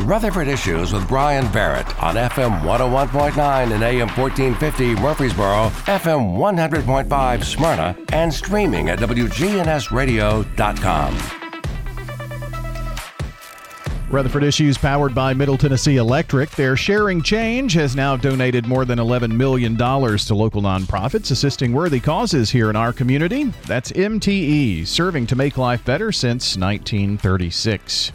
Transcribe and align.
Rutherford 0.00 0.48
Issues 0.48 0.92
with 0.92 1.08
Bryan 1.08 1.50
Barrett 1.52 1.86
on 2.02 2.14
FM 2.14 2.60
101.9 2.60 3.72
and 3.72 3.82
AM 3.82 4.08
1450 4.08 4.94
Murfreesboro, 4.94 5.70
FM 5.86 6.36
100.5 6.36 7.44
Smyrna, 7.44 7.96
and 8.12 8.32
streaming 8.32 8.90
at 8.90 9.00
WGNSradio.com. 9.00 11.18
Rutherford 14.10 14.44
Issues 14.44 14.78
powered 14.78 15.14
by 15.14 15.34
Middle 15.34 15.58
Tennessee 15.58 15.96
Electric. 15.96 16.48
Their 16.52 16.76
Sharing 16.76 17.20
Change 17.20 17.74
has 17.74 17.94
now 17.94 18.16
donated 18.16 18.66
more 18.66 18.86
than 18.86 18.98
$11 18.98 19.32
million 19.32 19.76
to 19.76 20.34
local 20.34 20.62
nonprofits 20.62 21.30
assisting 21.30 21.74
worthy 21.74 22.00
causes 22.00 22.50
here 22.50 22.70
in 22.70 22.76
our 22.76 22.94
community. 22.94 23.52
That's 23.66 23.92
MTE, 23.92 24.86
serving 24.86 25.26
to 25.26 25.36
make 25.36 25.58
life 25.58 25.84
better 25.84 26.10
since 26.12 26.56
1936. 26.56 28.12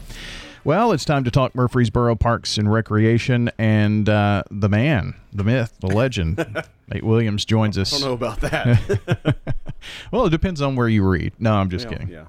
Well, 0.66 0.94
it's 0.94 1.04
time 1.04 1.26
to 1.26 1.32
talk 1.32 1.54
Murfreesboro 1.56 2.16
Parks 2.16 2.58
and 2.58 2.72
Recreation 2.72 3.52
and 3.58 4.08
uh, 4.08 4.44
the 4.50 4.70
man, 4.70 5.14
the 5.34 5.44
myth, 5.44 5.74
the 5.82 5.88
legend. 5.88 6.38
Nate 6.88 7.04
Williams 7.04 7.44
joins 7.44 7.78
us. 7.78 7.94
I 7.94 8.00
don't 8.00 8.08
know 8.08 8.14
about 8.14 8.40
that. 8.42 9.36
well, 10.12 10.26
it 10.26 10.30
depends 10.30 10.62
on 10.62 10.78
where 10.78 10.88
you 10.88 11.06
read. 11.06 11.34
No, 11.38 11.54
I'm 11.56 11.70
just 11.70 11.86
Yeah, 11.86 11.92
kidding. 11.92 12.08
yeah. 12.08 12.26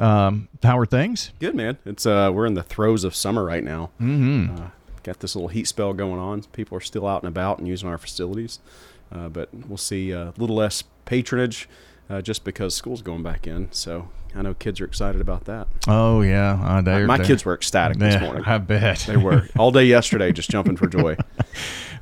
Um, 0.00 0.48
how 0.64 0.76
are 0.78 0.86
things? 0.86 1.30
Good 1.38 1.54
man. 1.54 1.78
It's 1.84 2.04
uh, 2.06 2.32
we're 2.34 2.46
in 2.46 2.54
the 2.54 2.64
throes 2.64 3.04
of 3.04 3.14
summer 3.14 3.44
right 3.44 3.62
now. 3.62 3.90
Mm-hmm. 4.00 4.56
Uh, 4.56 4.68
got 5.04 5.20
this 5.20 5.36
little 5.36 5.48
heat 5.48 5.68
spell 5.68 5.92
going 5.92 6.18
on. 6.18 6.42
People 6.52 6.76
are 6.76 6.80
still 6.80 7.06
out 7.06 7.22
and 7.22 7.28
about 7.28 7.60
and 7.60 7.68
using 7.68 7.88
our 7.88 7.98
facilities, 7.98 8.58
uh, 9.12 9.28
but 9.28 9.48
we'll 9.68 9.76
see 9.78 10.10
a 10.10 10.32
little 10.36 10.56
less 10.56 10.82
patronage 11.04 11.68
uh, 12.10 12.22
just 12.22 12.44
because 12.44 12.74
school's 12.74 13.02
going 13.02 13.22
back 13.22 13.46
in. 13.46 13.68
So 13.72 14.08
I 14.34 14.42
know 14.42 14.54
kids 14.54 14.80
are 14.80 14.84
excited 14.84 15.20
about 15.20 15.44
that. 15.46 15.66
Oh 15.88 16.20
yeah, 16.22 16.60
uh, 16.62 16.80
they're, 16.82 17.06
My 17.06 17.16
they're- 17.16 17.26
kids 17.26 17.44
were 17.44 17.54
ecstatic 17.54 17.98
this 17.98 18.14
Yeah, 18.14 18.20
morning. 18.20 18.44
I 18.44 18.58
bet 18.58 18.98
They 19.06 19.16
were 19.16 19.48
all 19.58 19.70
day 19.72 19.84
yesterday, 19.84 20.32
just 20.32 20.50
jumping 20.50 20.76
for 20.76 20.86
joy. 20.88 21.16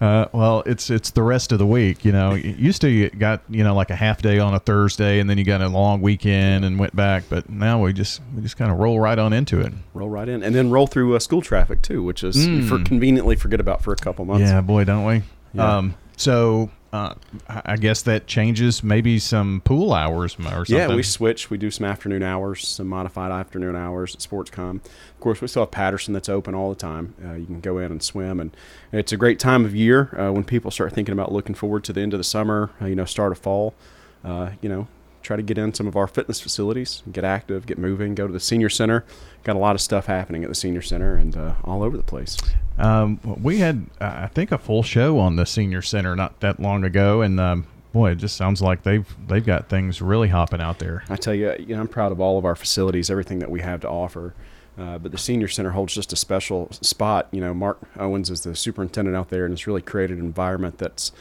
Uh, 0.01 0.27
well, 0.33 0.65
it's 0.67 0.91
it's 0.91 1.13
the 1.13 1.23
rest 1.23 1.53
of 1.53 1.59
the 1.59 1.67
week. 1.67 2.05
You 2.05 2.11
know, 2.11 2.35
used 2.35 2.81
to 2.81 2.89
you 2.91 3.11
got 3.11 3.43
you 3.49 3.63
know 3.63 3.75
like 3.77 3.91
a 3.91 3.95
half 3.95 4.21
day 4.23 4.41
on 4.41 4.53
a 4.53 4.59
Thursday, 4.59 5.21
and 5.21 5.31
then 5.31 5.39
you 5.39 5.45
got 5.45 5.63
a 5.63 5.69
long 5.69 6.01
weekend 6.01 6.65
and 6.65 6.81
went 6.81 6.97
back. 6.97 7.23
But 7.29 7.49
now 7.49 7.81
we 7.81 7.93
just 7.93 8.21
we 8.35 8.43
just 8.43 8.57
kind 8.57 8.73
of 8.73 8.79
roll 8.79 8.99
right 8.99 9.19
on 9.19 9.33
into 9.33 9.61
it. 9.61 9.73
roll 9.95 10.09
right 10.09 10.29
in, 10.29 10.43
and 10.43 10.53
then 10.53 10.71
roll 10.71 10.89
through 10.89 11.15
uh, 11.15 11.21
school 11.21 11.41
traffic 11.43 11.81
too, 11.81 12.03
which 12.03 12.25
is 12.25 12.45
you 12.45 12.67
for 12.67 12.83
conveniently 12.83 13.37
forget 13.37 13.61
about 13.61 13.83
for 13.85 13.93
a 13.93 13.97
couple 13.97 14.25
months. 14.25 14.51
Yeah, 14.51 14.61
boy, 14.63 14.83
don't 14.83 15.05
we? 15.05 15.23
Yeah. 15.55 15.77
Um, 15.79 15.95
so 16.17 16.71
uh, 16.95 17.13
I 17.49 17.77
guess 17.77 18.03
that 18.03 18.29
changes 18.29 18.85
maybe 18.85 19.19
some 19.19 19.63
pool 19.65 19.93
hours 19.93 20.37
or 20.39 20.65
something. 20.65 20.77
Yeah, 20.77 20.95
we 20.95 21.03
switch. 21.03 21.51
We 21.51 21.59
do 21.59 21.69
some 21.69 21.85
afternoon 21.85 22.23
hours, 22.23 22.69
some 22.69 22.87
modified 22.87 23.33
afternoon 23.33 23.75
hours 23.75 24.15
at 24.15 24.21
SportsCom. 24.21 24.77
Of 24.77 25.19
course, 25.19 25.41
we 25.41 25.49
still 25.49 25.63
have 25.63 25.73
Patterson 25.73 26.15
that's 26.15 26.29
open 26.29 26.55
all 26.55 26.71
the 26.71 26.77
time. 26.77 27.15
Uh, 27.25 27.33
you 27.33 27.47
can 27.47 27.61
go 27.61 27.79
in 27.79 27.91
and 27.91 28.01
swim, 28.01 28.39
and 28.39 28.57
it's 28.93 29.11
a 29.11 29.17
great 29.17 29.41
time 29.41 29.65
of 29.65 29.75
year 29.75 30.17
uh, 30.17 30.31
when 30.31 30.45
people 30.45 30.71
start 30.71 30.93
thinking 30.93 31.13
about 31.13 31.33
looking 31.33 31.57
forward 31.57 31.83
to 31.83 31.93
the 31.93 32.01
end 32.01 32.15
of 32.15 32.19
the 32.19 32.25
summer. 32.25 32.71
Uh, 32.81 32.87
you 32.87 32.95
know, 32.95 33.05
start 33.05 33.33
of 33.33 33.39
fall. 33.39 33.75
Uh, 34.23 34.51
you 34.61 34.69
know, 34.69 34.87
try 35.25 35.37
to 35.37 35.43
get 35.43 35.59
in 35.59 35.75
some 35.75 35.87
of 35.87 35.97
our 35.97 36.07
fitness 36.07 36.41
facilities, 36.41 37.03
get 37.11 37.25
active, 37.25 37.67
get 37.67 37.79
moving. 37.79 38.15
Go 38.15 38.27
to 38.27 38.33
the 38.33 38.39
senior 38.39 38.69
center. 38.69 39.05
Got 39.43 39.57
a 39.57 39.59
lot 39.59 39.75
of 39.75 39.81
stuff 39.81 40.07
happening 40.07 40.45
at 40.45 40.49
the 40.49 40.55
senior 40.55 40.83
center 40.83 41.17
and 41.17 41.37
uh, 41.37 41.55
all 41.65 41.83
over 41.83 41.97
the 41.97 42.03
place. 42.03 42.37
Um, 42.79 43.19
we 43.43 43.59
had, 43.59 43.87
I 44.01 44.29
think, 44.29 44.53
a 44.53 44.59
full 44.59 44.83
show 44.83 45.19
on 45.19 45.37
the 45.37 45.47
senior 45.47 45.83
center 45.83 46.15
not 46.15 46.41
that 46.41 46.61
long 46.61 46.85
ago, 46.85 47.23
and 47.23 47.41
um, 47.41 47.67
boy, 47.93 48.13
it 48.13 48.17
just 48.17 48.37
sounds 48.37 48.61
like 48.61 48.83
they've 48.83 49.07
they've 49.27 49.45
got 49.45 49.69
things 49.69 50.03
really 50.03 50.29
hopping 50.29 50.61
out 50.61 50.79
there. 50.79 51.05
I 51.09 51.17
tell 51.17 51.35
you, 51.35 51.55
you 51.59 51.75
know, 51.75 51.81
I'm 51.81 51.89
proud 51.89 52.13
of 52.13 52.21
all 52.21 52.39
of 52.39 52.45
our 52.45 52.55
facilities, 52.55 53.11
everything 53.11 53.39
that 53.41 53.51
we 53.51 53.61
have 53.61 53.81
to 53.81 53.89
offer. 53.89 54.35
Uh, 54.77 54.99
but 54.99 55.13
the 55.13 55.19
senior 55.19 55.47
center 55.47 55.71
holds 55.71 55.95
just 55.95 56.13
a 56.13 56.17
special 56.17 56.69
spot. 56.73 57.29
You 57.31 57.41
know, 57.41 57.55
Mark 57.55 57.79
Owens 57.97 58.29
is 58.29 58.41
the 58.41 58.57
superintendent 58.57 59.17
out 59.17 59.31
there, 59.31 59.45
and 59.45 59.53
it's 59.53 59.69
really 59.69 59.83
created 59.83 60.19
an 60.19 60.25
environment 60.25 60.79
that's 60.79 61.13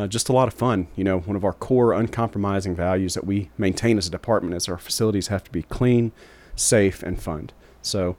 uh, 0.00 0.06
just 0.06 0.28
a 0.28 0.32
lot 0.32 0.48
of 0.48 0.54
fun. 0.54 0.88
You 0.96 1.04
know, 1.04 1.20
one 1.20 1.36
of 1.36 1.44
our 1.44 1.52
core 1.52 1.92
uncompromising 1.92 2.74
values 2.74 3.14
that 3.14 3.26
we 3.26 3.50
maintain 3.58 3.98
as 3.98 4.06
a 4.06 4.10
department 4.10 4.54
is 4.54 4.68
our 4.68 4.78
facilities 4.78 5.28
have 5.28 5.44
to 5.44 5.50
be 5.50 5.62
clean, 5.62 6.12
safe, 6.56 7.02
and 7.02 7.20
fun. 7.20 7.50
So. 7.82 8.16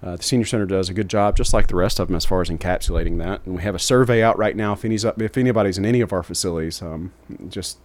Uh, 0.00 0.14
the 0.14 0.22
senior 0.22 0.46
center 0.46 0.64
does 0.64 0.88
a 0.88 0.94
good 0.94 1.08
job, 1.08 1.36
just 1.36 1.52
like 1.52 1.66
the 1.66 1.74
rest 1.74 1.98
of 1.98 2.06
them, 2.06 2.14
as 2.14 2.24
far 2.24 2.40
as 2.40 2.48
encapsulating 2.48 3.18
that. 3.18 3.44
And 3.44 3.56
we 3.56 3.62
have 3.62 3.74
a 3.74 3.80
survey 3.80 4.22
out 4.22 4.38
right 4.38 4.54
now. 4.54 4.72
If 4.72 4.84
any's 4.84 5.04
up, 5.04 5.20
if 5.20 5.36
anybody's 5.36 5.76
in 5.76 5.84
any 5.84 6.00
of 6.00 6.12
our 6.12 6.22
facilities, 6.22 6.80
um, 6.80 7.12
just 7.48 7.78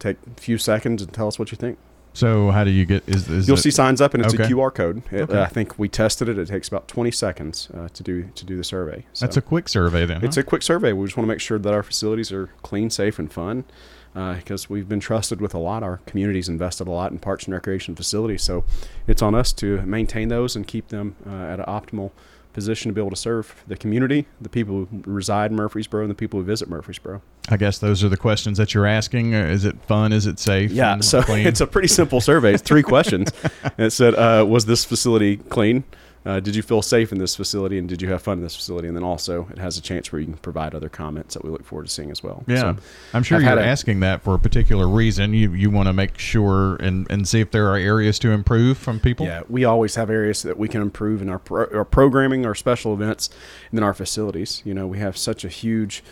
take 0.00 0.16
a 0.26 0.40
few 0.40 0.58
seconds 0.58 1.00
and 1.00 1.12
tell 1.12 1.28
us 1.28 1.38
what 1.38 1.52
you 1.52 1.56
think. 1.56 1.78
So 2.12 2.50
how 2.50 2.64
do 2.64 2.70
you 2.70 2.84
get? 2.86 3.08
Is, 3.08 3.28
is 3.28 3.46
You'll 3.48 3.56
it- 3.56 3.60
see 3.60 3.70
signs 3.70 4.00
up, 4.00 4.14
and 4.14 4.24
it's 4.24 4.34
Okay. 4.34 4.44
a 4.44 4.48
QR 4.48 4.70
code. 4.74 5.02
It, 5.10 5.22
Okay. 5.22 5.38
uh, 5.38 5.42
I 5.44 5.46
think 5.46 5.78
we 5.78 5.88
tested 5.88 6.28
it. 6.28 6.38
It 6.38 6.48
takes 6.48 6.68
about 6.68 6.88
20 6.88 7.10
seconds 7.10 7.68
uh, 7.72 7.88
to 7.92 8.02
do 8.02 8.24
to 8.34 8.44
do 8.44 8.56
the 8.56 8.64
survey. 8.64 9.04
So 9.12 9.24
That's 9.26 9.36
a 9.36 9.42
quick 9.42 9.68
survey 9.68 10.06
then. 10.06 10.24
it's 10.24 10.36
huh? 10.36 10.40
a 10.40 10.44
quick 10.44 10.62
survey. 10.62 10.92
We 10.92 11.06
just 11.06 11.16
want 11.16 11.26
to 11.26 11.28
make 11.28 11.40
sure 11.40 11.58
that 11.58 11.72
our 11.72 11.82
facilities 11.82 12.32
are 12.32 12.48
clean, 12.62 12.90
safe, 12.90 13.18
and 13.18 13.32
fun. 13.32 13.64
Because 14.12 14.68
we've 14.68 14.88
been 14.88 14.98
trusted 14.98 15.40
with 15.40 15.54
a 15.54 15.58
lot, 15.58 15.84
our 15.84 15.98
community's 16.04 16.48
invested 16.48 16.88
a 16.88 16.90
lot 16.90 17.12
in 17.12 17.20
parks 17.20 17.44
and 17.44 17.54
recreation 17.54 17.94
facilities, 17.94 18.42
so 18.42 18.64
it's 19.06 19.22
on 19.22 19.36
us 19.36 19.52
to 19.52 19.82
maintain 19.82 20.26
those 20.26 20.56
and 20.56 20.66
keep 20.66 20.88
them 20.88 21.14
uh, 21.24 21.30
at 21.32 21.60
an 21.60 21.66
optimal 21.66 22.10
position 22.52 22.88
to 22.90 22.94
be 22.94 23.00
able 23.00 23.10
to 23.10 23.16
serve 23.16 23.54
the 23.66 23.76
community, 23.76 24.26
the 24.40 24.48
people 24.48 24.86
who 24.86 25.02
reside 25.06 25.50
in 25.50 25.56
Murfreesboro, 25.56 26.02
and 26.02 26.10
the 26.10 26.14
people 26.14 26.40
who 26.40 26.44
visit 26.46 26.68
Murfreesboro. 26.68 27.22
I 27.48 27.56
guess 27.56 27.78
those 27.78 28.04
are 28.04 28.08
the 28.08 28.16
questions 28.16 28.58
that 28.58 28.74
you're 28.74 28.86
asking. 28.86 29.34
Uh, 29.34 29.44
Is 29.44 29.64
it 29.64 29.80
fun? 29.82 30.12
Is 30.12 30.26
it 30.26 30.38
safe? 30.38 30.70
Yeah, 30.70 30.98
so 31.00 31.22
clean? 31.22 31.46
it's 31.46 31.60
a 31.60 31.66
pretty 31.66 31.88
simple 31.88 32.20
survey. 32.20 32.54
It's 32.54 32.62
three 32.62 32.82
questions. 32.82 33.30
And 33.62 33.86
it 33.86 33.90
said, 33.92 34.14
uh, 34.14 34.44
"Was 34.48 34.66
this 34.66 34.84
facility 34.84 35.36
clean? 35.36 35.84
Uh, 36.26 36.38
did 36.38 36.54
you 36.54 36.60
feel 36.62 36.82
safe 36.82 37.12
in 37.12 37.18
this 37.18 37.34
facility? 37.34 37.78
And 37.78 37.88
did 37.88 38.02
you 38.02 38.08
have 38.10 38.20
fun 38.20 38.38
in 38.38 38.44
this 38.44 38.54
facility?" 38.54 38.86
And 38.88 38.94
then 38.96 39.02
also, 39.04 39.48
it 39.50 39.56
has 39.58 39.78
a 39.78 39.80
chance 39.80 40.12
where 40.12 40.20
you 40.20 40.26
can 40.26 40.36
provide 40.36 40.74
other 40.74 40.90
comments 40.90 41.32
that 41.34 41.42
we 41.44 41.50
look 41.50 41.64
forward 41.64 41.86
to 41.86 41.90
seeing 41.92 42.10
as 42.10 42.22
well. 42.22 42.44
yeah. 42.46 42.60
So, 42.60 42.76
I'm 43.14 43.22
sure 43.22 43.36
I've 43.38 43.42
you're 43.42 43.48
had 43.48 43.58
a- 43.58 43.64
asking 43.64 44.00
that 44.00 44.22
for 44.22 44.34
a 44.34 44.38
particular 44.38 44.86
reason. 44.86 45.32
You 45.32 45.52
you 45.54 45.70
want 45.70 45.86
to 45.88 45.94
make 45.94 46.18
sure 46.18 46.76
and, 46.76 47.10
and 47.10 47.26
see 47.26 47.40
if 47.40 47.50
there 47.52 47.68
are 47.68 47.76
areas 47.76 48.18
to 48.18 48.30
improve 48.30 48.76
from 48.76 49.00
people. 49.00 49.24
yeah, 49.24 49.42
we 49.48 49.64
always 49.64 49.94
have 49.94 50.10
areas 50.10 50.42
that 50.42 50.58
we 50.58 50.68
can 50.68 50.82
improve 50.82 51.22
in 51.22 51.30
our, 51.30 51.38
pro- 51.38 51.70
our 51.72 51.84
programming, 51.86 52.44
our 52.44 52.54
special 52.54 52.92
events, 52.92 53.30
and 53.70 53.78
then 53.78 53.84
our 53.84 53.94
facilities. 53.94 54.60
You 54.66 54.74
know, 54.74 54.86
we 54.86 54.98
have 54.98 55.16
such 55.16 55.44
a 55.44 55.48
huge, 55.48 56.04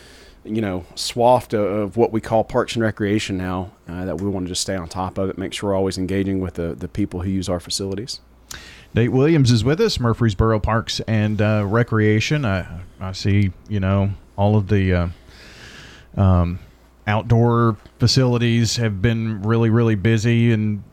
you 0.43 0.61
know, 0.61 0.85
swath 0.95 1.53
of, 1.53 1.61
of 1.61 1.97
what 1.97 2.11
we 2.11 2.19
call 2.19 2.43
parks 2.43 2.73
and 2.75 2.81
recreation 2.83 3.37
now 3.37 3.71
uh, 3.87 4.05
that 4.05 4.19
we 4.19 4.27
want 4.27 4.45
to 4.47 4.49
just 4.49 4.61
stay 4.63 4.75
on 4.75 4.87
top 4.87 5.19
of 5.19 5.29
it, 5.29 5.37
make 5.37 5.53
sure 5.53 5.69
we're 5.69 5.75
always 5.75 5.99
engaging 5.99 6.39
with 6.39 6.55
the, 6.55 6.73
the 6.73 6.87
people 6.87 7.21
who 7.21 7.29
use 7.29 7.47
our 7.47 7.59
facilities. 7.59 8.21
Nate 8.93 9.11
Williams 9.11 9.51
is 9.51 9.63
with 9.63 9.79
us, 9.81 9.99
Murfreesboro 9.99 10.59
Parks 10.59 10.99
and 11.01 11.41
uh, 11.41 11.63
Recreation. 11.67 12.45
I 12.45 12.81
I 12.99 13.11
see 13.11 13.51
you 13.67 13.79
know 13.79 14.11
all 14.35 14.55
of 14.55 14.67
the 14.67 14.93
uh, 14.93 15.07
um, 16.17 16.59
outdoor 17.05 17.77
facilities 17.99 18.77
have 18.77 19.01
been 19.01 19.41
really 19.41 19.69
really 19.69 19.95
busy 19.95 20.51
and. 20.51 20.83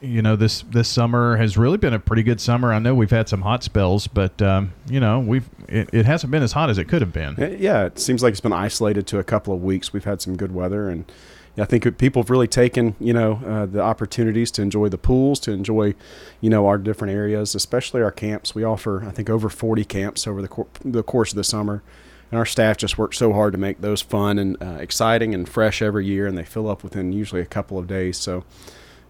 You 0.00 0.20
know 0.20 0.36
this 0.36 0.60
this 0.70 0.86
summer 0.86 1.38
has 1.38 1.56
really 1.56 1.78
been 1.78 1.94
a 1.94 1.98
pretty 1.98 2.22
good 2.22 2.38
summer. 2.38 2.74
I 2.74 2.78
know 2.78 2.94
we've 2.94 3.10
had 3.10 3.26
some 3.26 3.40
hot 3.40 3.64
spells, 3.64 4.06
but 4.06 4.42
um, 4.42 4.74
you 4.86 5.00
know 5.00 5.18
we've 5.18 5.48
it, 5.66 5.88
it 5.94 6.04
hasn't 6.04 6.30
been 6.30 6.42
as 6.42 6.52
hot 6.52 6.68
as 6.68 6.76
it 6.76 6.88
could 6.88 7.00
have 7.00 7.12
been. 7.14 7.56
Yeah, 7.58 7.86
it 7.86 7.98
seems 7.98 8.22
like 8.22 8.32
it's 8.32 8.40
been 8.40 8.52
isolated 8.52 9.06
to 9.06 9.18
a 9.18 9.24
couple 9.24 9.54
of 9.54 9.62
weeks. 9.62 9.94
We've 9.94 10.04
had 10.04 10.20
some 10.20 10.36
good 10.36 10.52
weather, 10.52 10.90
and 10.90 11.10
I 11.56 11.64
think 11.64 11.98
people 11.98 12.22
have 12.22 12.30
really 12.30 12.48
taken 12.48 12.96
you 12.98 13.12
know 13.12 13.40
uh, 13.46 13.66
the 13.66 13.80
opportunities 13.80 14.50
to 14.52 14.62
enjoy 14.62 14.88
the 14.88 14.98
pools, 14.98 15.38
to 15.40 15.52
enjoy 15.52 15.94
you 16.40 16.50
know 16.50 16.66
our 16.66 16.78
different 16.78 17.14
areas, 17.14 17.54
especially 17.54 18.02
our 18.02 18.10
camps. 18.10 18.54
We 18.54 18.64
offer 18.64 19.04
I 19.04 19.10
think 19.10 19.30
over 19.30 19.48
40 19.48 19.84
camps 19.84 20.26
over 20.26 20.42
the 20.42 20.48
cour 20.48 20.66
the 20.84 21.02
course 21.02 21.32
of 21.32 21.36
the 21.36 21.44
summer, 21.44 21.82
and 22.30 22.38
our 22.38 22.46
staff 22.46 22.76
just 22.76 22.98
works 22.98 23.18
so 23.18 23.32
hard 23.32 23.52
to 23.52 23.58
make 23.58 23.80
those 23.80 24.02
fun 24.02 24.38
and 24.38 24.62
uh, 24.62 24.78
exciting 24.80 25.34
and 25.34 25.48
fresh 25.48 25.80
every 25.80 26.06
year, 26.06 26.26
and 26.26 26.36
they 26.36 26.44
fill 26.44 26.68
up 26.68 26.82
within 26.82 27.12
usually 27.12 27.40
a 27.40 27.46
couple 27.46 27.78
of 27.78 27.86
days. 27.86 28.16
So. 28.16 28.44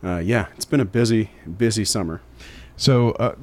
Uh, 0.02 0.18
yeah, 0.18 0.48
it's 0.54 0.66
been 0.66 0.80
a 0.80 0.84
busy, 0.84 1.30
busy 1.56 1.82
summer. 1.82 2.20
So, 2.76 3.12
uh, 3.12 3.34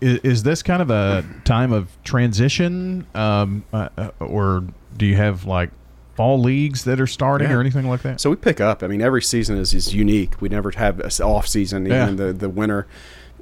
is, 0.00 0.18
is 0.20 0.42
this 0.44 0.62
kind 0.62 0.80
of 0.80 0.90
a 0.90 1.24
time 1.44 1.72
of 1.72 1.90
transition, 2.04 3.06
um, 3.14 3.64
uh, 3.72 3.88
uh, 3.98 4.10
or 4.20 4.64
do 4.96 5.06
you 5.06 5.16
have 5.16 5.44
like 5.44 5.70
fall 6.16 6.38
leagues 6.40 6.84
that 6.84 7.00
are 7.00 7.06
starting 7.06 7.48
Yeah. 7.50 7.56
or 7.56 7.60
anything 7.60 7.88
like 7.88 8.02
that? 8.02 8.20
So 8.20 8.30
we 8.30 8.36
pick 8.36 8.60
up. 8.60 8.82
I 8.82 8.86
mean, 8.86 9.02
every 9.02 9.22
season 9.22 9.56
is, 9.58 9.74
is 9.74 9.94
unique. 9.94 10.40
We 10.40 10.48
never 10.48 10.70
have 10.76 11.00
an 11.00 11.10
off 11.22 11.46
season. 11.48 11.86
Even 11.86 11.96
Yeah. 11.96 12.08
in 12.08 12.16
the 12.16 12.32
the 12.32 12.48
winter, 12.48 12.86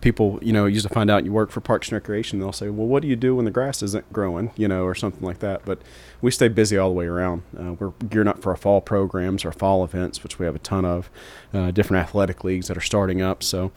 people 0.01 0.39
you 0.43 0.53
know 0.53 0.67
used 0.67 0.87
to 0.87 0.93
find 0.93 1.11
out 1.11 1.25
you 1.25 1.33
work 1.33 1.51
for 1.51 1.61
Parks 1.61 1.89
and 1.89 1.93
Recreation. 1.95 2.39
They'll 2.41 2.53
say, 2.53 2.69
"Well, 2.71 2.87
what 2.87 3.03
do 3.03 3.09
you 3.09 3.17
do 3.17 3.37
when 3.37 3.45
the 3.45 3.51
grass 3.51 3.83
isn't 3.83 4.13
growing?" 4.13 4.51
You 4.57 4.69
know, 4.69 4.85
or 4.85 4.95
something 4.95 5.23
like 5.25 5.39
that. 5.41 5.63
But 5.65 5.79
we 6.21 6.31
stay 6.31 6.49
busy 6.49 6.77
all 6.79 6.89
the 6.89 6.95
way 6.95 7.07
around. 7.07 7.43
Uh, 7.59 7.73
we're 7.75 7.93
gearing 8.09 8.29
up 8.29 8.41
for 8.43 8.51
our 8.51 8.57
fall 8.57 8.81
programs, 8.81 9.45
our 9.45 9.53
fall 9.53 9.85
events, 9.85 10.23
which 10.23 10.39
we 10.39 10.47
have 10.47 10.55
a 10.55 10.61
ton 10.61 10.85
of, 10.85 11.11
uh, 11.55 11.71
different 11.71 12.03
athletic 12.03 12.43
leagues 12.45 12.69
that 12.69 12.77
are 12.77 12.81
starting 12.83 13.21
up. 13.23 13.43
So. 13.43 13.71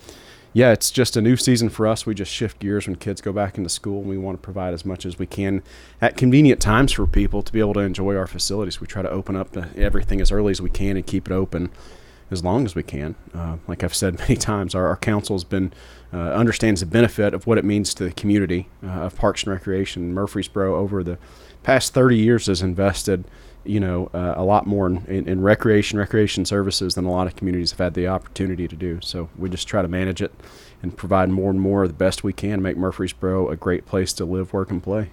Yeah, 0.55 0.71
it's 0.71 0.89
just 0.89 1.17
a 1.17 1.21
new 1.21 1.35
season 1.35 1.67
for 1.67 1.85
us. 1.85 2.05
We 2.05 2.15
just 2.15 2.31
shift 2.31 2.59
gears 2.59 2.87
when 2.87 2.95
kids 2.95 3.19
go 3.19 3.33
back 3.33 3.57
into 3.57 3.69
school, 3.69 3.99
and 3.99 4.09
we 4.09 4.17
want 4.17 4.37
to 4.37 4.41
provide 4.41 4.73
as 4.73 4.85
much 4.85 5.05
as 5.05 5.19
we 5.19 5.25
can 5.25 5.61
at 6.01 6.15
convenient 6.15 6.61
times 6.61 6.93
for 6.93 7.05
people 7.05 7.41
to 7.41 7.51
be 7.51 7.59
able 7.59 7.73
to 7.73 7.81
enjoy 7.81 8.15
our 8.15 8.25
facilities. 8.25 8.79
We 8.79 8.87
try 8.87 9.01
to 9.01 9.09
open 9.09 9.35
up 9.35 9.57
everything 9.75 10.21
as 10.21 10.31
early 10.31 10.51
as 10.51 10.61
we 10.61 10.69
can 10.69 10.95
and 10.95 11.05
keep 11.05 11.29
it 11.29 11.33
open 11.33 11.71
as 12.31 12.41
long 12.41 12.63
as 12.63 12.73
we 12.73 12.83
can. 12.83 13.15
Uh, 13.33 13.57
like 13.67 13.83
I've 13.83 13.93
said 13.93 14.17
many 14.19 14.37
times, 14.37 14.73
our, 14.73 14.87
our 14.87 14.95
council 14.95 15.35
has 15.35 15.43
been 15.43 15.73
uh, 16.13 16.31
understands 16.31 16.79
the 16.79 16.85
benefit 16.85 17.33
of 17.33 17.45
what 17.45 17.57
it 17.57 17.65
means 17.65 17.93
to 17.95 18.05
the 18.05 18.13
community 18.13 18.69
uh, 18.81 18.87
of 18.87 19.17
Parks 19.17 19.43
and 19.43 19.51
Recreation. 19.51 20.13
Murfreesboro 20.13 20.73
over 20.77 21.03
the 21.03 21.17
past 21.63 21.93
30 21.93 22.15
years 22.15 22.45
has 22.45 22.61
invested, 22.61 23.25
you 23.65 23.79
know, 23.79 24.09
uh, 24.13 24.33
a 24.35 24.43
lot 24.43 24.67
more 24.67 24.87
in, 24.87 25.05
in, 25.07 25.27
in, 25.27 25.41
recreation, 25.41 25.99
recreation 25.99 26.45
services 26.45 26.95
than 26.95 27.05
a 27.05 27.11
lot 27.11 27.27
of 27.27 27.35
communities 27.35 27.71
have 27.71 27.79
had 27.79 27.93
the 27.93 28.07
opportunity 28.07 28.67
to 28.67 28.75
do. 28.75 28.99
So 29.01 29.29
we 29.37 29.49
just 29.49 29.67
try 29.67 29.81
to 29.81 29.87
manage 29.87 30.21
it 30.21 30.31
and 30.81 30.95
provide 30.95 31.29
more 31.29 31.49
and 31.49 31.59
more 31.59 31.83
of 31.83 31.89
the 31.89 31.95
best 31.95 32.23
we 32.23 32.33
can 32.33 32.51
to 32.51 32.61
make 32.61 32.77
Murfreesboro 32.77 33.49
a 33.49 33.55
great 33.55 33.85
place 33.85 34.13
to 34.13 34.25
live, 34.25 34.53
work, 34.53 34.71
and 34.71 34.81
play. 34.81 35.09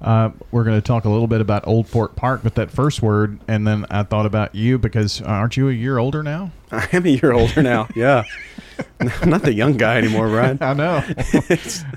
Uh, 0.00 0.30
we're 0.50 0.64
going 0.64 0.76
to 0.76 0.86
talk 0.86 1.04
a 1.04 1.08
little 1.08 1.26
bit 1.26 1.40
about 1.40 1.66
Old 1.66 1.88
Fort 1.88 2.14
Park 2.14 2.44
with 2.44 2.54
that 2.56 2.70
first 2.70 3.00
word, 3.00 3.38
and 3.48 3.66
then 3.66 3.86
I 3.90 4.02
thought 4.02 4.26
about 4.26 4.54
you 4.54 4.78
because 4.78 5.22
uh, 5.22 5.26
aren't 5.26 5.56
you 5.56 5.68
a 5.68 5.72
year 5.72 5.98
older 5.98 6.22
now? 6.22 6.52
I 6.70 6.88
am 6.92 7.06
a 7.06 7.08
year 7.08 7.32
older 7.32 7.62
now. 7.62 7.88
Yeah, 7.94 8.24
I'm 9.00 9.10
not 9.30 9.42
the 9.42 9.54
young 9.54 9.76
guy 9.76 9.96
anymore, 9.96 10.28
Bryan. 10.28 10.58
I 10.60 10.74
know. 10.74 11.02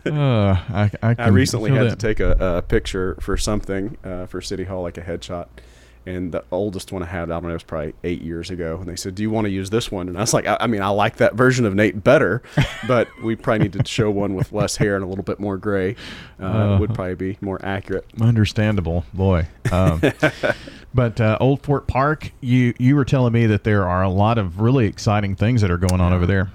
uh, 0.05 0.61
I, 0.69 0.91
I, 1.01 1.15
I, 1.17 1.27
recently 1.29 1.71
had 1.71 1.87
that. 1.87 1.99
to 1.99 2.07
take 2.07 2.19
a, 2.19 2.57
a, 2.57 2.61
picture 2.61 3.17
for 3.19 3.35
something 3.35 3.97
uh, 4.03 4.25
for 4.27 4.41
City 4.41 4.63
Hall, 4.63 4.83
like 4.83 4.97
a 4.97 5.01
headshot, 5.01 5.47
and 6.07 6.31
the 6.31 6.43
oldest 6.51 6.93
one 6.93 7.03
I 7.03 7.07
had, 7.07 7.23
I 7.23 7.33
don't 7.33 7.43
know, 7.43 7.49
it 7.49 7.53
was 7.53 7.63
probably 7.63 7.93
eight 8.05 8.21
years 8.21 8.49
ago. 8.49 8.77
And 8.77 8.87
they 8.87 8.95
said, 8.95 9.13
"Do 9.13 9.23
you 9.23 9.29
want 9.29 9.45
to 9.45 9.51
use 9.51 9.69
this 9.69 9.91
one?" 9.91 10.07
And 10.07 10.17
I 10.17 10.21
was 10.21 10.33
like, 10.33 10.47
"I, 10.47 10.57
I 10.61 10.67
mean, 10.67 10.81
I 10.81 10.87
like 10.87 11.17
that 11.17 11.35
version 11.35 11.65
of 11.65 11.75
Nate 11.75 12.01
better, 12.01 12.41
but 12.87 13.09
we 13.21 13.35
probably 13.35 13.63
need 13.63 13.73
to 13.73 13.85
show 13.85 14.09
one 14.09 14.33
with 14.33 14.53
less 14.53 14.77
hair 14.77 14.95
and 14.95 15.03
a 15.03 15.07
little 15.07 15.23
bit 15.23 15.39
more 15.39 15.57
gray. 15.57 15.95
Uh, 16.39 16.45
uh, 16.45 16.77
would 16.79 16.93
probably 16.93 17.15
be 17.15 17.37
more 17.41 17.59
accurate." 17.63 18.05
Understandable, 18.21 19.05
boy. 19.13 19.47
Um, 19.71 20.01
but 20.93 21.19
uh, 21.19 21.37
Old 21.41 21.61
Fort 21.61 21.87
Park, 21.87 22.31
you 22.39 22.73
you 22.79 22.95
were 22.95 23.05
telling 23.05 23.33
me 23.33 23.45
that 23.45 23.65
there 23.65 23.85
are 23.87 24.01
a 24.01 24.09
lot 24.09 24.37
of 24.37 24.61
really 24.61 24.87
exciting 24.87 25.35
things 25.35 25.61
that 25.61 25.69
are 25.69 25.77
going 25.77 25.99
on 25.99 26.13
over 26.13 26.25
there. 26.25 26.49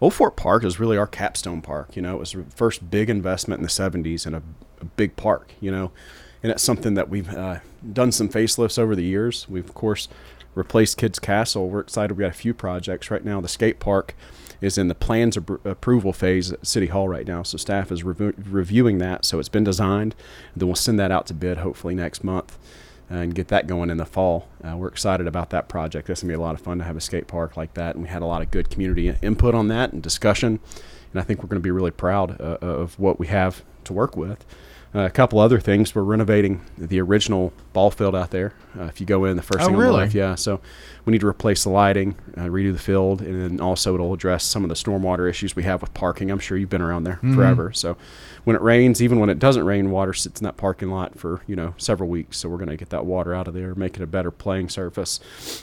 Old 0.00 0.14
Fort 0.14 0.34
Park 0.34 0.64
is 0.64 0.80
really 0.80 0.96
our 0.96 1.06
capstone 1.06 1.60
park. 1.60 1.94
You 1.94 2.02
know, 2.02 2.16
it 2.16 2.20
was 2.20 2.32
the 2.32 2.44
first 2.54 2.90
big 2.90 3.10
investment 3.10 3.58
in 3.58 3.62
the 3.62 3.68
'70s 3.68 4.26
in 4.26 4.34
a, 4.34 4.42
a 4.80 4.86
big 4.86 5.16
park. 5.16 5.52
You 5.60 5.70
know 5.70 5.92
and 6.44 6.52
it's 6.52 6.62
something 6.62 6.92
that 6.92 7.08
we've 7.08 7.34
uh, 7.34 7.60
done 7.90 8.12
some 8.12 8.28
facelifts 8.28 8.78
over 8.78 8.94
the 8.94 9.02
years. 9.02 9.48
We've 9.48 9.64
of 9.64 9.72
course 9.74 10.08
replaced 10.54 10.98
Kids 10.98 11.18
Castle. 11.18 11.70
We're 11.70 11.80
excited. 11.80 12.16
We 12.16 12.20
got 12.20 12.30
a 12.30 12.34
few 12.34 12.52
projects 12.52 13.10
right 13.10 13.24
now. 13.24 13.40
The 13.40 13.48
skate 13.48 13.80
park 13.80 14.14
is 14.60 14.76
in 14.76 14.88
the 14.88 14.94
plans 14.94 15.38
ab- 15.38 15.60
approval 15.64 16.12
phase 16.12 16.52
at 16.52 16.66
City 16.66 16.88
Hall 16.88 17.08
right 17.08 17.26
now, 17.26 17.42
so 17.42 17.56
staff 17.56 17.90
is 17.90 18.04
rev- 18.04 18.34
reviewing 18.46 18.98
that. 18.98 19.24
So 19.24 19.38
it's 19.38 19.48
been 19.48 19.64
designed. 19.64 20.14
Then 20.54 20.68
we'll 20.68 20.76
send 20.76 21.00
that 21.00 21.10
out 21.10 21.26
to 21.28 21.34
bid 21.34 21.56
hopefully 21.56 21.94
next 21.94 22.22
month 22.22 22.58
and 23.08 23.34
get 23.34 23.48
that 23.48 23.66
going 23.66 23.88
in 23.88 23.96
the 23.96 24.04
fall. 24.04 24.48
Uh, 24.62 24.76
we're 24.76 24.88
excited 24.88 25.26
about 25.26 25.48
that 25.48 25.66
project. 25.66 26.08
That's 26.08 26.20
gonna 26.20 26.30
be 26.30 26.36
a 26.36 26.40
lot 26.40 26.54
of 26.54 26.60
fun 26.60 26.76
to 26.76 26.84
have 26.84 26.96
a 26.96 27.00
skate 27.00 27.26
park 27.26 27.56
like 27.56 27.72
that, 27.72 27.94
and 27.94 28.04
we 28.04 28.10
had 28.10 28.20
a 28.20 28.26
lot 28.26 28.42
of 28.42 28.50
good 28.50 28.68
community 28.68 29.14
input 29.22 29.54
on 29.54 29.68
that 29.68 29.94
and 29.94 30.02
discussion. 30.02 30.60
And 31.10 31.20
I 31.20 31.24
think 31.24 31.42
we're 31.42 31.48
going 31.48 31.62
to 31.62 31.66
be 31.66 31.70
really 31.70 31.90
proud 31.90 32.38
uh, 32.38 32.58
of 32.60 32.98
what 32.98 33.18
we 33.18 33.28
have 33.28 33.62
to 33.84 33.92
work 33.92 34.14
with. 34.16 34.44
Uh, 34.94 35.00
a 35.00 35.10
couple 35.10 35.40
other 35.40 35.58
things. 35.58 35.92
We're 35.92 36.02
renovating 36.02 36.60
the 36.78 37.00
original 37.00 37.52
ball 37.72 37.90
field 37.90 38.14
out 38.14 38.30
there. 38.30 38.54
Uh, 38.78 38.84
if 38.84 39.00
you 39.00 39.06
go 39.06 39.24
in, 39.24 39.36
the 39.36 39.42
first 39.42 39.62
oh, 39.62 39.66
thing 39.66 39.76
really? 39.76 39.86
on 39.88 39.92
the 39.92 39.98
left, 39.98 40.14
yeah. 40.14 40.34
So 40.36 40.60
we 41.04 41.10
need 41.10 41.20
to 41.22 41.26
replace 41.26 41.64
the 41.64 41.70
lighting, 41.70 42.14
uh, 42.36 42.42
redo 42.42 42.72
the 42.72 42.78
field, 42.78 43.20
and 43.20 43.42
then 43.42 43.60
also 43.60 43.94
it'll 43.94 44.14
address 44.14 44.44
some 44.44 44.62
of 44.62 44.68
the 44.68 44.76
stormwater 44.76 45.28
issues 45.28 45.56
we 45.56 45.64
have 45.64 45.80
with 45.80 45.92
parking. 45.94 46.30
I'm 46.30 46.38
sure 46.38 46.56
you've 46.56 46.70
been 46.70 46.80
around 46.80 47.04
there 47.04 47.14
mm-hmm. 47.14 47.34
forever. 47.34 47.72
So 47.72 47.96
when 48.44 48.54
it 48.54 48.62
rains, 48.62 49.02
even 49.02 49.18
when 49.18 49.30
it 49.30 49.40
doesn't 49.40 49.64
rain, 49.64 49.90
water 49.90 50.14
sits 50.14 50.40
in 50.40 50.44
that 50.44 50.56
parking 50.56 50.90
lot 50.90 51.18
for 51.18 51.42
you 51.48 51.56
know 51.56 51.74
several 51.76 52.08
weeks. 52.08 52.38
So 52.38 52.48
we're 52.48 52.58
going 52.58 52.70
to 52.70 52.76
get 52.76 52.90
that 52.90 53.04
water 53.04 53.34
out 53.34 53.48
of 53.48 53.54
there, 53.54 53.74
make 53.74 53.96
it 53.96 54.02
a 54.02 54.06
better 54.06 54.30
playing 54.30 54.68
surface, 54.68 55.18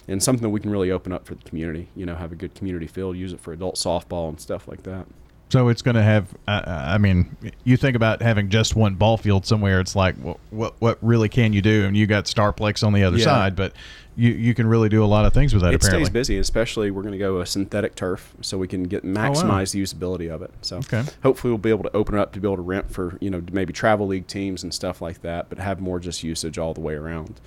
and 0.09 0.21
something 0.21 0.43
that 0.43 0.49
we 0.49 0.59
can 0.59 0.71
really 0.71 0.91
open 0.91 1.13
up 1.13 1.25
for 1.25 1.35
the 1.35 1.43
community. 1.43 1.87
You 1.95 2.05
know, 2.05 2.15
have 2.15 2.33
a 2.33 2.35
good 2.35 2.53
community 2.53 2.87
field, 2.87 3.15
use 3.15 3.31
it 3.31 3.39
for 3.39 3.53
adult 3.53 3.75
softball 3.75 4.27
and 4.27 4.41
stuff 4.41 4.67
like 4.67 4.83
that. 4.83 5.07
So 5.51 5.67
it's 5.67 5.81
going 5.81 5.95
to 5.95 6.01
have. 6.01 6.33
Uh, 6.47 6.61
I 6.65 6.97
mean, 6.97 7.35
you 7.65 7.75
think 7.75 7.97
about 7.97 8.21
having 8.21 8.47
just 8.47 8.73
one 8.73 8.95
ball 8.95 9.17
field 9.17 9.45
somewhere. 9.45 9.81
It's 9.81 9.97
like, 9.97 10.15
well, 10.21 10.39
what 10.49 10.75
what 10.79 10.97
really 11.01 11.27
can 11.27 11.51
you 11.51 11.61
do? 11.61 11.83
And 11.85 11.97
you 11.97 12.07
got 12.07 12.23
Starplex 12.23 12.87
on 12.87 12.93
the 12.93 13.03
other 13.03 13.17
yeah. 13.17 13.25
side, 13.25 13.55
but 13.57 13.73
you 14.15 14.31
you 14.31 14.53
can 14.53 14.65
really 14.65 14.87
do 14.87 15.03
a 15.03 15.05
lot 15.05 15.25
of 15.25 15.33
things 15.33 15.53
with 15.53 15.61
that. 15.63 15.73
It 15.73 15.83
apparently. 15.83 16.05
stays 16.05 16.13
busy, 16.13 16.37
especially 16.37 16.89
we're 16.89 17.01
going 17.01 17.11
to 17.11 17.17
go 17.17 17.41
a 17.41 17.45
synthetic 17.45 17.95
turf, 17.95 18.33
so 18.39 18.57
we 18.57 18.69
can 18.69 18.83
get 18.83 19.03
maximize 19.03 19.43
oh, 19.43 19.47
wow. 19.49 19.63
the 19.65 19.83
usability 19.83 20.33
of 20.33 20.41
it. 20.41 20.51
So 20.61 20.77
okay. 20.77 21.03
hopefully 21.21 21.51
we'll 21.51 21.57
be 21.57 21.69
able 21.69 21.83
to 21.83 21.93
open 21.93 22.15
it 22.15 22.21
up 22.21 22.31
to 22.31 22.39
be 22.39 22.47
able 22.47 22.55
to 22.55 22.61
rent 22.61 22.89
for 22.89 23.17
you 23.19 23.29
know 23.29 23.43
maybe 23.51 23.73
travel 23.73 24.07
league 24.07 24.27
teams 24.27 24.63
and 24.63 24.73
stuff 24.73 25.01
like 25.01 25.21
that, 25.21 25.49
but 25.49 25.59
have 25.59 25.81
more 25.81 25.99
just 25.99 26.23
usage 26.23 26.57
all 26.57 26.73
the 26.73 26.79
way 26.79 26.93
around. 26.93 27.41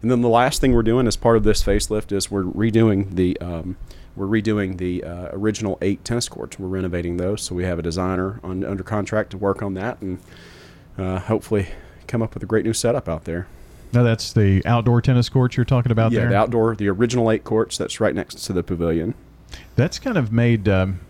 And 0.00 0.10
then 0.10 0.22
the 0.22 0.30
last 0.30 0.62
thing 0.62 0.72
we're 0.72 0.82
doing 0.82 1.06
as 1.06 1.16
part 1.16 1.36
of 1.36 1.44
this 1.44 1.62
facelift 1.62 2.12
is 2.12 2.30
we're 2.30 2.44
redoing 2.44 3.14
the 3.14 3.38
um, 3.40 3.76
we're 4.16 4.26
redoing 4.26 4.78
the 4.78 5.04
uh, 5.04 5.28
original 5.32 5.78
eight 5.80 6.04
tennis 6.04 6.28
courts. 6.28 6.58
We're 6.58 6.68
renovating 6.68 7.16
those, 7.16 7.42
so 7.42 7.54
we 7.54 7.64
have 7.64 7.78
a 7.78 7.82
designer 7.82 8.40
on 8.42 8.64
under 8.64 8.82
contract 8.82 9.30
to 9.30 9.38
work 9.38 9.62
on 9.62 9.74
that, 9.74 10.00
and 10.02 10.18
uh, 10.98 11.18
hopefully 11.18 11.68
come 12.06 12.22
up 12.22 12.34
with 12.34 12.42
a 12.42 12.46
great 12.46 12.64
new 12.64 12.74
setup 12.74 13.08
out 13.08 13.24
there. 13.24 13.46
Now 13.92 14.02
that's 14.02 14.32
the 14.32 14.64
outdoor 14.64 15.02
tennis 15.02 15.28
courts 15.28 15.56
you're 15.56 15.64
talking 15.64 15.92
about 15.92 16.12
yeah, 16.12 16.20
there. 16.20 16.28
the 16.30 16.36
outdoor, 16.36 16.76
the 16.76 16.88
original 16.88 17.30
eight 17.30 17.44
courts. 17.44 17.76
That's 17.76 18.00
right 18.00 18.14
next 18.14 18.36
to 18.46 18.52
the 18.52 18.62
pavilion. 18.62 19.14
That's 19.76 19.98
kind 19.98 20.16
of 20.16 20.32
made 20.32 20.68
um, 20.68 21.00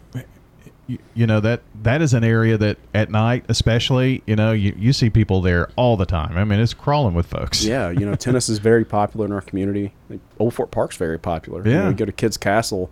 you, 0.92 0.98
you, 1.14 1.26
know 1.26 1.40
that 1.40 1.62
that 1.82 2.02
is 2.02 2.12
an 2.12 2.24
area 2.24 2.58
that 2.58 2.76
at 2.94 3.10
night 3.10 3.44
especially 3.48 4.22
you 4.26 4.36
know 4.36 4.52
you, 4.52 4.74
you 4.76 4.92
see 4.92 5.10
people 5.10 5.40
there 5.40 5.70
all 5.76 5.96
the 5.96 6.06
time. 6.06 6.36
I 6.36 6.44
mean 6.44 6.60
it's 6.60 6.74
crawling 6.74 7.14
with 7.14 7.26
folks. 7.26 7.64
Yeah 7.64 7.90
you 7.90 8.04
know 8.04 8.14
tennis 8.14 8.48
is 8.48 8.58
very 8.58 8.84
popular 8.84 9.26
in 9.26 9.32
our 9.32 9.40
community. 9.40 9.94
Like 10.08 10.20
old 10.38 10.54
fort 10.54 10.70
park's 10.70 10.96
very 10.96 11.18
popular. 11.18 11.66
Yeah 11.66 11.72
you, 11.72 11.78
know, 11.78 11.88
you 11.88 11.94
go 11.94 12.04
to 12.04 12.12
kids 12.12 12.36
castle 12.36 12.90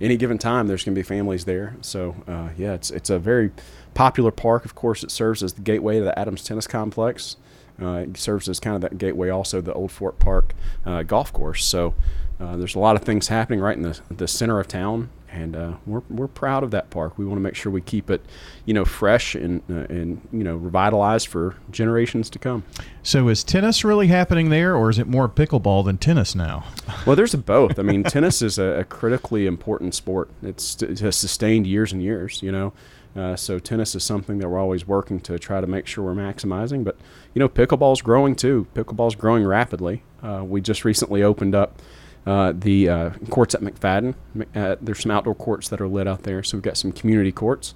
any 0.00 0.16
given 0.16 0.38
time 0.38 0.68
there's 0.68 0.84
going 0.84 0.94
to 0.94 0.98
be 0.98 1.02
families 1.02 1.44
there. 1.44 1.76
So 1.80 2.16
uh, 2.26 2.50
yeah 2.56 2.74
it's 2.74 2.90
it's 2.90 3.10
a 3.10 3.18
very 3.18 3.50
popular 3.94 4.30
park. 4.30 4.64
Of 4.64 4.74
course 4.74 5.02
it 5.02 5.10
serves 5.10 5.42
as 5.42 5.54
the 5.54 5.62
gateway 5.62 5.98
to 5.98 6.04
the 6.04 6.18
adams 6.18 6.44
tennis 6.44 6.66
complex. 6.66 7.36
Uh, 7.80 8.04
it 8.08 8.16
serves 8.16 8.48
as 8.48 8.58
kind 8.60 8.74
of 8.74 8.82
that 8.82 8.98
gateway 8.98 9.30
also 9.30 9.60
the 9.60 9.72
old 9.72 9.92
fort 9.92 10.18
park 10.18 10.54
uh, 10.84 11.02
golf 11.02 11.32
course. 11.32 11.64
So 11.64 11.94
uh, 12.40 12.56
there's 12.56 12.74
a 12.74 12.78
lot 12.78 12.96
of 12.96 13.02
things 13.02 13.28
happening 13.28 13.60
right 13.60 13.76
in 13.76 13.82
the, 13.82 14.00
the 14.10 14.28
center 14.28 14.60
of 14.60 14.68
town 14.68 15.10
and 15.30 15.54
uh, 15.54 15.72
we're, 15.86 16.02
we're 16.08 16.28
proud 16.28 16.62
of 16.62 16.70
that 16.70 16.90
park. 16.90 17.18
We 17.18 17.24
want 17.24 17.38
to 17.38 17.42
make 17.42 17.54
sure 17.54 17.70
we 17.70 17.80
keep 17.80 18.10
it, 18.10 18.24
you 18.64 18.74
know, 18.74 18.84
fresh 18.84 19.34
and 19.34 19.62
uh, 19.70 19.86
and 19.88 20.26
you 20.32 20.44
know 20.44 20.56
revitalized 20.56 21.28
for 21.28 21.56
generations 21.70 22.30
to 22.30 22.38
come. 22.38 22.64
So 23.02 23.28
is 23.28 23.44
tennis 23.44 23.84
really 23.84 24.08
happening 24.08 24.50
there, 24.50 24.74
or 24.74 24.90
is 24.90 24.98
it 24.98 25.06
more 25.06 25.28
pickleball 25.28 25.84
than 25.84 25.98
tennis 25.98 26.34
now? 26.34 26.64
well, 27.06 27.16
there's 27.16 27.34
a 27.34 27.38
both. 27.38 27.78
I 27.78 27.82
mean, 27.82 28.02
tennis 28.04 28.42
is 28.42 28.58
a, 28.58 28.80
a, 28.80 28.84
critically 28.84 29.46
important 29.46 29.94
sport. 29.94 30.30
It's 30.42 30.80
it 30.82 31.00
has 31.00 31.16
sustained 31.16 31.66
years 31.66 31.92
and 31.92 32.02
years. 32.02 32.42
You 32.42 32.52
know. 32.52 32.72
Uh, 33.16 33.34
so 33.34 33.58
tennis 33.58 33.94
is 33.94 34.04
something 34.04 34.38
that 34.38 34.48
we're 34.48 34.58
always 34.58 34.86
working 34.86 35.18
to 35.18 35.38
try 35.38 35.60
to 35.60 35.66
make 35.66 35.86
sure 35.86 36.04
we're 36.04 36.14
maximizing. 36.14 36.84
But 36.84 36.96
you 37.34 37.40
know, 37.40 37.48
pickleball's 37.48 38.02
growing 38.02 38.36
too. 38.36 38.66
Pickleball's 38.74 39.16
growing 39.16 39.44
rapidly. 39.44 40.02
Uh, 40.22 40.44
we 40.44 40.60
just 40.60 40.84
recently 40.84 41.22
opened 41.22 41.54
up 41.54 41.80
uh, 42.28 42.52
the 42.54 42.88
uh, 42.90 43.10
courts 43.30 43.54
at 43.54 43.62
McFadden. 43.62 44.14
Uh, 44.54 44.76
there's 44.82 45.00
some 45.00 45.10
outdoor 45.10 45.34
courts 45.34 45.70
that 45.70 45.80
are 45.80 45.88
lit 45.88 46.06
out 46.06 46.24
there, 46.24 46.42
so 46.42 46.58
we've 46.58 46.62
got 46.62 46.76
some 46.76 46.92
community 46.92 47.32
courts. 47.32 47.74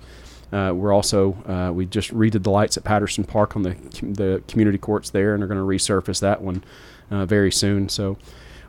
Uh, 0.52 0.72
we're 0.74 0.92
also 0.92 1.32
uh, 1.48 1.72
we 1.72 1.86
just 1.86 2.12
redid 2.12 2.42
the 2.42 2.50
lights 2.50 2.76
at 2.76 2.84
Patterson 2.84 3.24
Park 3.24 3.56
on 3.56 3.62
the 3.62 3.74
the 4.02 4.42
community 4.48 4.76
courts 4.76 5.08
there, 5.08 5.32
and 5.34 5.42
are 5.42 5.46
going 5.46 5.58
to 5.58 5.64
resurface 5.64 6.20
that 6.20 6.42
one 6.42 6.62
very 7.10 7.50
soon. 7.50 7.88
So 7.88 8.18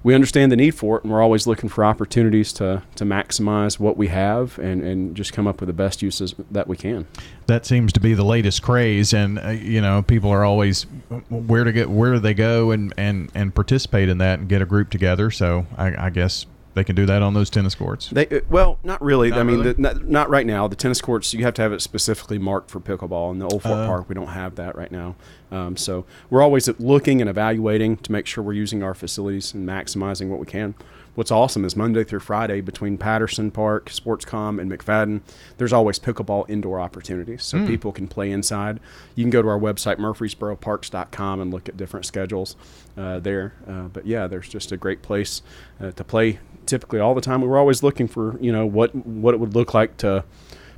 we 0.03 0.13
understand 0.13 0.51
the 0.51 0.55
need 0.55 0.75
for 0.75 0.97
it, 0.97 1.03
and 1.03 1.11
we're 1.11 1.21
always 1.21 1.47
looking 1.47 1.69
for 1.69 1.85
opportunities 1.85 2.53
to 2.53 2.83
to 2.95 3.05
maximize 3.05 3.79
what 3.79 3.97
we 3.97 4.07
have 4.07 4.59
and 4.59 4.83
and 4.83 5.15
just 5.15 5.33
come 5.33 5.47
up 5.47 5.59
with 5.61 5.67
the 5.67 5.73
best 5.73 6.01
uses 6.01 6.35
that 6.51 6.67
we 6.67 6.77
can. 6.77 7.07
That 7.47 7.65
seems 7.65 7.93
to 7.93 7.99
be 7.99 8.13
the 8.13 8.25
latest 8.25 8.61
craze, 8.61 9.13
and 9.13 9.39
uh, 9.39 9.49
you 9.49 9.81
know 9.81 10.01
people 10.01 10.29
are 10.29 10.43
always 10.43 10.85
where 11.29 11.63
to 11.63 11.71
get 11.71 11.89
where 11.89 12.13
do 12.13 12.19
they 12.19 12.33
go 12.33 12.71
and 12.71 12.93
and 12.97 13.31
and 13.33 13.55
participate 13.55 14.09
in 14.09 14.17
that 14.19 14.39
and 14.39 14.49
get 14.49 14.61
a 14.61 14.65
group 14.65 14.89
together. 14.89 15.31
So 15.31 15.65
I, 15.77 16.07
I 16.07 16.09
guess 16.09 16.45
they 16.73 16.83
can 16.83 16.95
do 16.95 17.05
that 17.05 17.21
on 17.21 17.33
those 17.33 17.49
tennis 17.49 17.75
courts. 17.75 18.09
They 18.09 18.27
uh, 18.27 18.41
well, 18.49 18.79
not 18.83 19.01
really. 19.01 19.29
Not 19.29 19.39
I 19.39 19.43
mean, 19.43 19.59
really? 19.59 19.73
the, 19.73 19.81
not, 19.81 20.05
not, 20.05 20.29
right 20.29 20.45
now. 20.45 20.67
The 20.67 20.75
tennis 20.75 21.01
courts 21.01 21.33
you 21.33 21.43
have 21.43 21.53
to 21.55 21.61
have 21.61 21.71
it 21.71 21.81
specifically 21.81 22.39
marked 22.39 22.71
for 22.71 22.79
pickleball. 22.79 23.31
In 23.31 23.39
the 23.39 23.47
Old 23.47 23.61
Fort 23.61 23.75
uh, 23.75 23.87
Park, 23.87 24.09
we 24.09 24.15
don't 24.15 24.27
have 24.27 24.55
that 24.55 24.75
right 24.75 24.91
now. 24.91 25.15
Um, 25.51 25.77
so 25.77 26.05
we're 26.29 26.41
always 26.41 26.67
looking 26.79 27.21
and 27.21 27.29
evaluating 27.29 27.97
to 27.97 28.11
make 28.11 28.25
sure 28.25 28.43
we're 28.43 28.53
using 28.53 28.81
our 28.81 28.95
facilities 28.95 29.53
and 29.53 29.67
maximizing 29.67 30.29
what 30.29 30.39
we 30.39 30.47
can. 30.47 30.73
What's 31.15 31.29
awesome 31.29 31.63
is 31.63 31.75
Monday 31.75 32.03
through 32.03 32.21
Friday 32.21 32.59
between 32.59 32.97
Patterson 32.97 33.51
Park, 33.51 33.91
Sportscom, 33.91 34.59
and 34.59 34.71
McFadden, 34.71 35.21
there's 35.57 35.71
always 35.71 35.99
pickleball 35.99 36.49
indoor 36.49 36.79
opportunities. 36.79 37.43
So 37.43 37.59
mm. 37.59 37.67
people 37.67 37.91
can 37.91 38.07
play 38.07 38.31
inside. 38.31 38.79
You 39.13 39.23
can 39.23 39.29
go 39.29 39.43
to 39.43 39.47
our 39.47 39.59
website, 39.59 39.97
murfreesboroparks.com, 39.97 41.39
and 41.39 41.53
look 41.53 41.69
at 41.69 41.77
different 41.77 42.07
schedules 42.07 42.55
uh, 42.97 43.19
there. 43.19 43.53
Uh, 43.67 43.89
but 43.89 44.07
yeah, 44.07 44.25
there's 44.25 44.49
just 44.49 44.71
a 44.71 44.77
great 44.77 45.03
place 45.03 45.43
uh, 45.79 45.91
to 45.91 46.03
play 46.03 46.39
typically 46.65 46.99
all 46.99 47.15
the 47.15 47.21
time. 47.21 47.41
We 47.41 47.47
were 47.47 47.57
always 47.57 47.83
looking 47.83 48.07
for, 48.07 48.39
you 48.39 48.51
know, 48.51 48.65
what, 48.65 48.93
what 48.95 49.33
it 49.33 49.39
would 49.39 49.55
look 49.55 49.73
like 49.73 49.97
to 49.97 50.23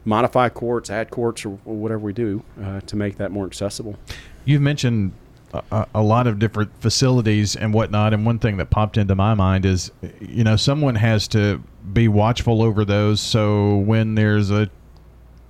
modify 0.06 0.50
courts, 0.50 0.90
add 0.90 1.10
courts, 1.10 1.46
or, 1.46 1.52
whatever 1.64 2.00
we 2.02 2.14
do 2.14 2.44
uh, 2.64 2.82
to 2.82 2.96
make 2.96 3.18
that 3.18 3.32
more 3.32 3.46
accessible. 3.46 3.98
You've 4.46 4.62
mentioned 4.62 5.14
a, 5.72 5.88
a, 5.96 6.04
lot 6.04 6.28
of 6.28 6.40
different 6.40 6.72
facilities 6.82 7.56
and 7.56 7.74
whatnot. 7.74 8.14
And 8.14 8.26
one 8.26 8.40
thing 8.40 8.58
that 8.58 8.70
popped 8.70 8.98
into 8.98 9.16
my 9.16 9.34
mind 9.34 9.66
is, 9.66 9.92
you 10.20 10.44
know, 10.44 10.56
someone 10.56 10.96
has 10.96 11.28
to 11.30 11.62
be 11.94 12.08
watchful 12.08 12.62
over 12.62 12.86
those. 12.86 13.22
So 13.22 13.78
when 13.78 14.16
there's 14.16 14.52
a 14.52 14.70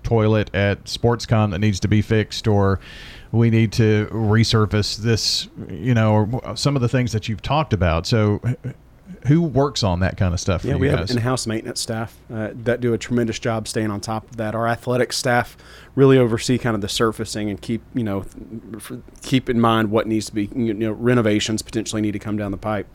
toilet 0.03 0.53
at 0.53 0.85
SportsCom 0.85 1.51
that 1.51 1.59
needs 1.59 1.79
to 1.81 1.87
be 1.87 2.01
fixed, 2.01 2.47
or 2.47 2.79
we 3.31 3.49
need 3.49 3.71
to 3.73 4.07
resurface 4.11 4.97
this, 4.97 5.49
you 5.69 5.93
know, 5.93 6.41
some 6.55 6.75
of 6.75 6.81
the 6.81 6.89
things 6.89 7.11
that 7.11 7.27
you've 7.27 7.41
talked 7.41 7.73
about. 7.73 8.05
So 8.05 8.39
who 9.25 9.41
works 9.41 9.83
on 9.83 9.99
that 10.01 10.17
kind 10.17 10.33
of 10.33 10.39
stuff? 10.39 10.63
Yeah, 10.63 10.75
we 10.75 10.87
guys? 10.87 11.09
have 11.09 11.17
in-house 11.17 11.47
maintenance 11.47 11.81
staff 11.81 12.17
uh, 12.31 12.49
that 12.53 12.81
do 12.81 12.93
a 12.93 12.97
tremendous 12.97 13.39
job 13.39 13.67
staying 13.67 13.91
on 13.91 13.99
top 13.99 14.29
of 14.29 14.37
that. 14.37 14.55
Our 14.55 14.67
athletic 14.67 15.13
staff 15.13 15.57
really 15.95 16.17
oversee 16.17 16.57
kind 16.57 16.75
of 16.75 16.81
the 16.81 16.89
surfacing 16.89 17.49
and 17.49 17.61
keep 17.61 17.81
you 17.93 18.03
know 18.03 18.25
keep 19.21 19.49
in 19.49 19.59
mind 19.59 19.91
what 19.91 20.07
needs 20.07 20.27
to 20.27 20.33
be 20.33 20.49
you 20.55 20.73
know 20.73 20.91
renovations 20.91 21.61
potentially 21.61 22.01
need 22.01 22.13
to 22.13 22.19
come 22.19 22.37
down 22.37 22.51
the 22.51 22.57
pipe. 22.57 22.87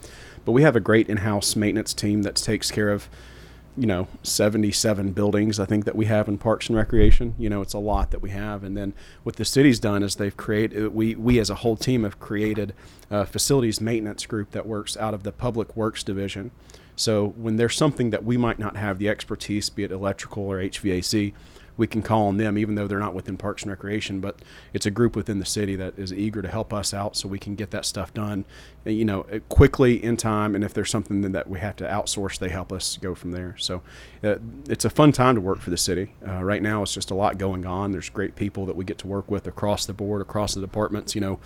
But 0.45 0.53
we 0.53 0.63
have 0.63 0.77
a 0.77 0.81
great 0.81 1.09
in-house 1.09 1.57
maintenance 1.57 1.93
team 1.93 2.23
that 2.23 2.37
takes 2.37 2.71
care 2.71 2.91
of 2.91 3.09
you 3.77 3.87
know 3.87 4.09
77 4.23 5.13
buildings 5.13 5.61
i 5.61 5.65
think 5.65 5.85
that 5.85 5.95
we 5.95 6.07
have 6.07 6.29
in 6.29 6.39
parks 6.39 6.69
and 6.69 6.77
recreation. 6.77 7.35
You 7.39 7.49
know 7.49 7.63
it's 7.63 7.75
a 7.75 7.79
lot 7.79 8.11
that 8.11 8.21
we 8.21 8.31
have. 8.31 8.65
And 8.65 8.77
then 8.77 8.93
what 9.23 9.37
the 9.37 9.45
city's 9.45 9.79
done 9.79 10.03
is 10.03 10.17
they've 10.17 10.37
created 10.37 10.87
uh, 10.87 10.91
we 10.91 11.15
we 11.15 11.39
as 11.39 11.51
a 11.51 11.57
whole 11.57 11.77
team 11.77 12.05
have 12.05 12.19
created 12.19 12.75
a 13.11 13.27
facilities 13.27 13.81
maintenance 13.81 14.27
group 14.27 14.51
that 14.53 14.67
works 14.67 14.97
out 14.97 15.15
of 15.15 15.23
the 15.23 15.33
public 15.33 15.77
works 15.77 16.03
division. 16.03 16.51
So 16.97 17.29
when 17.29 17.57
there's 17.57 17.77
something 17.77 18.11
that 18.11 18.25
we 18.25 18.37
might 18.37 18.59
not 18.59 18.77
have 18.77 18.99
the 18.99 19.09
expertise 19.09 19.71
be 19.71 19.85
it 19.85 19.93
electrical 19.93 20.45
or 20.45 20.59
hvac 20.59 21.33
we 21.81 21.87
can 21.87 22.03
call 22.03 22.27
on 22.27 22.37
them, 22.37 22.59
even 22.59 22.75
though 22.75 22.87
they're 22.87 22.99
not 22.99 23.15
within 23.15 23.39
Parks 23.39 23.63
and 23.63 23.71
Recreation. 23.71 24.21
But 24.21 24.37
it's 24.75 24.85
a 24.85 24.91
group 24.91 25.17
within 25.17 25.39
the 25.39 25.47
city 25.47 25.77
that 25.77 25.99
is 25.99 26.13
eager 26.13 26.43
to 26.43 26.49
help 26.49 26.75
us 26.75 26.93
out, 26.93 27.17
so 27.17 27.27
we 27.27 27.39
can 27.39 27.55
get 27.55 27.71
that 27.71 27.87
stuff 27.87 28.13
done, 28.13 28.45
you 28.85 29.07
know, 29.07 29.25
quickly 29.49 30.05
in 30.05 30.19
time. 30.19 30.55
And 30.55 30.63
if 30.63 30.75
there's 30.75 30.91
something 30.91 31.23
that 31.33 31.49
we 31.49 31.59
have 31.61 31.77
to 31.77 31.85
outsource, 31.85 32.39
they 32.39 32.51
help 32.51 32.71
us 32.71 32.99
go 32.99 33.15
from 33.15 33.33
there. 33.33 33.57
So 33.57 33.81
uh, 34.23 34.37
it's 34.69 34.85
a 34.85 34.91
fun 34.91 35.11
time 35.13 35.37
to 35.37 35.41
work 35.41 35.61
for 35.61 35.71
the 35.71 35.79
city. 35.79 36.13
Uh, 36.27 36.45
right 36.45 36.63
now, 36.63 36.83
it's 36.83 36.93
just 36.93 37.11
a 37.11 37.15
lot 37.15 37.39
going 37.39 37.65
on. 37.65 37.93
There's 37.93 38.11
great 38.11 38.37
people 38.37 38.67
that 38.67 38.77
we 38.77 38.85
get 38.85 38.99
to 38.99 39.07
work 39.07 39.31
with 39.31 39.47
across 39.47 39.87
the 39.87 39.95
board, 39.95 40.21
across 40.21 40.53
the 40.53 40.61
departments. 40.61 41.15
You 41.15 41.23
know 41.23 41.41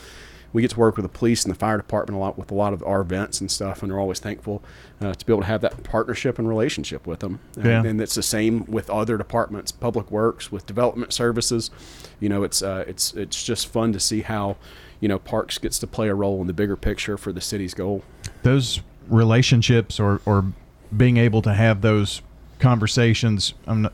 we 0.55 0.63
get 0.63 0.71
to 0.71 0.79
work 0.79 0.97
with 0.97 1.03
the 1.03 1.11
police 1.11 1.45
and 1.45 1.53
the 1.53 1.59
fire 1.59 1.77
department 1.77 2.17
a 2.17 2.21
lot 2.21 2.39
with 2.39 2.51
a 2.51 2.55
lot 2.55 2.73
of 2.73 2.83
our 2.85 3.01
events 3.01 3.41
and 3.41 3.51
stuff, 3.51 3.83
and 3.83 3.91
they're 3.91 3.99
always 3.99 4.21
thankful 4.21 4.63
uh, 5.01 5.13
to 5.13 5.27
be 5.27 5.33
able 5.33 5.43
to 5.43 5.49
have 5.49 5.61
that 5.61 5.83
partnership 5.83 6.39
and 6.39 6.49
relationship 6.49 7.09
with 7.09 7.19
them. 7.19 7.41
And, 7.57 7.65
yeah. 7.65 7.85
and 7.85 8.01
it's 8.01 8.15
the 8.15 8.23
same 8.23 8.65
with 8.67 8.89
other 8.89 9.19
departments, 9.19 9.73
public 9.73 10.13
works, 10.13 10.53
with 10.53 10.65
development 10.65 11.13
services. 11.13 11.73
You 12.21 12.29
know, 12.29 12.45
it's 12.45 12.63
uh, 12.63 12.85
it's 12.87 13.13
it's 13.15 13.43
just 13.43 13.67
fun 13.67 13.93
to 13.95 14.01
see 14.01 14.23
how 14.23 14.57
you 15.01 15.09
know 15.09 15.19
parks 15.19 15.59
gets 15.59 15.81
to 15.81 15.89
play 15.89 16.09
a 16.09 16.15
role 16.15 16.41
in 16.41 16.47
the 16.47 16.53
bigger 16.53 16.77
picture 16.77 17.19
for 17.19 17.33
the 17.33 17.41
city's 17.41 17.75
goal. 17.75 18.05
Those 18.45 18.81
relationships 19.09 19.99
or 19.99 20.21
or 20.25 20.53
being 20.97 21.17
able 21.17 21.43
to 21.43 21.53
have 21.53 21.81
those 21.81 22.23
conversations. 22.61 23.55
I'm 23.67 23.83
not, 23.83 23.93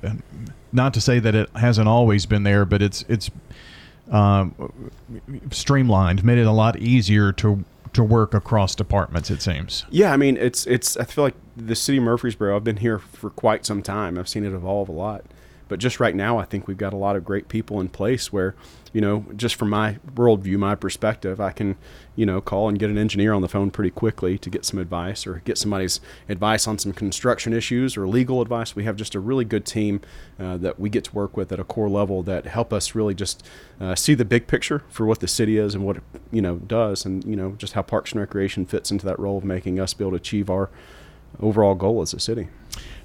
not 0.72 0.94
to 0.94 1.00
say 1.00 1.20
that 1.20 1.34
it 1.34 1.48
hasn't 1.56 1.88
always 1.88 2.26
been 2.26 2.42
there, 2.42 2.66
but 2.66 2.82
it's 2.82 3.02
it's 3.08 3.30
um, 4.10 4.72
streamlined, 5.50 6.24
made 6.24 6.38
it 6.38 6.46
a 6.46 6.52
lot 6.52 6.78
easier 6.78 7.32
to 7.32 7.64
to 7.92 8.04
work 8.04 8.34
across 8.34 8.74
departments. 8.74 9.30
It 9.30 9.42
seems. 9.42 9.84
Yeah, 9.90 10.12
I 10.12 10.16
mean, 10.16 10.36
it's 10.36 10.66
it's. 10.66 10.96
I 10.96 11.04
feel 11.04 11.24
like 11.24 11.34
the 11.56 11.74
city 11.74 11.98
of 11.98 12.04
Murfreesboro. 12.04 12.54
I've 12.54 12.64
been 12.64 12.78
here 12.78 12.98
for 12.98 13.30
quite 13.30 13.66
some 13.66 13.82
time. 13.82 14.18
I've 14.18 14.28
seen 14.28 14.44
it 14.44 14.52
evolve 14.52 14.88
a 14.88 14.92
lot. 14.92 15.24
But 15.70 15.78
just 15.78 16.00
right 16.00 16.16
now, 16.16 16.36
I 16.36 16.44
think 16.44 16.66
we've 16.66 16.76
got 16.76 16.92
a 16.92 16.96
lot 16.96 17.14
of 17.14 17.24
great 17.24 17.46
people 17.46 17.80
in 17.80 17.90
place 17.90 18.32
where, 18.32 18.56
you 18.92 19.00
know, 19.00 19.24
just 19.36 19.54
from 19.54 19.70
my 19.70 20.00
worldview, 20.16 20.58
my 20.58 20.74
perspective, 20.74 21.40
I 21.40 21.52
can, 21.52 21.76
you 22.16 22.26
know, 22.26 22.40
call 22.40 22.68
and 22.68 22.76
get 22.76 22.90
an 22.90 22.98
engineer 22.98 23.32
on 23.32 23.40
the 23.40 23.48
phone 23.48 23.70
pretty 23.70 23.92
quickly 23.92 24.36
to 24.36 24.50
get 24.50 24.64
some 24.64 24.80
advice 24.80 25.28
or 25.28 25.42
get 25.44 25.56
somebody's 25.56 26.00
advice 26.28 26.66
on 26.66 26.76
some 26.76 26.92
construction 26.92 27.52
issues 27.52 27.96
or 27.96 28.08
legal 28.08 28.42
advice. 28.42 28.74
We 28.74 28.82
have 28.82 28.96
just 28.96 29.14
a 29.14 29.20
really 29.20 29.44
good 29.44 29.64
team 29.64 30.00
uh, 30.40 30.56
that 30.56 30.80
we 30.80 30.90
get 30.90 31.04
to 31.04 31.14
work 31.14 31.36
with 31.36 31.52
at 31.52 31.60
a 31.60 31.64
core 31.64 31.88
level 31.88 32.24
that 32.24 32.46
help 32.46 32.72
us 32.72 32.96
really 32.96 33.14
just 33.14 33.46
uh, 33.80 33.94
see 33.94 34.14
the 34.14 34.24
big 34.24 34.48
picture 34.48 34.82
for 34.88 35.06
what 35.06 35.20
the 35.20 35.28
city 35.28 35.56
is 35.56 35.76
and 35.76 35.84
what 35.86 35.98
it, 35.98 36.02
you 36.32 36.42
know, 36.42 36.56
does 36.56 37.04
and, 37.04 37.24
you 37.24 37.36
know, 37.36 37.52
just 37.52 37.74
how 37.74 37.82
Parks 37.82 38.10
and 38.10 38.20
Recreation 38.20 38.66
fits 38.66 38.90
into 38.90 39.06
that 39.06 39.20
role 39.20 39.38
of 39.38 39.44
making 39.44 39.78
us 39.78 39.94
be 39.94 40.02
able 40.02 40.10
to 40.10 40.16
achieve 40.16 40.50
our 40.50 40.68
overall 41.40 41.74
goal 41.74 42.02
as 42.02 42.12
a 42.14 42.20
city 42.20 42.48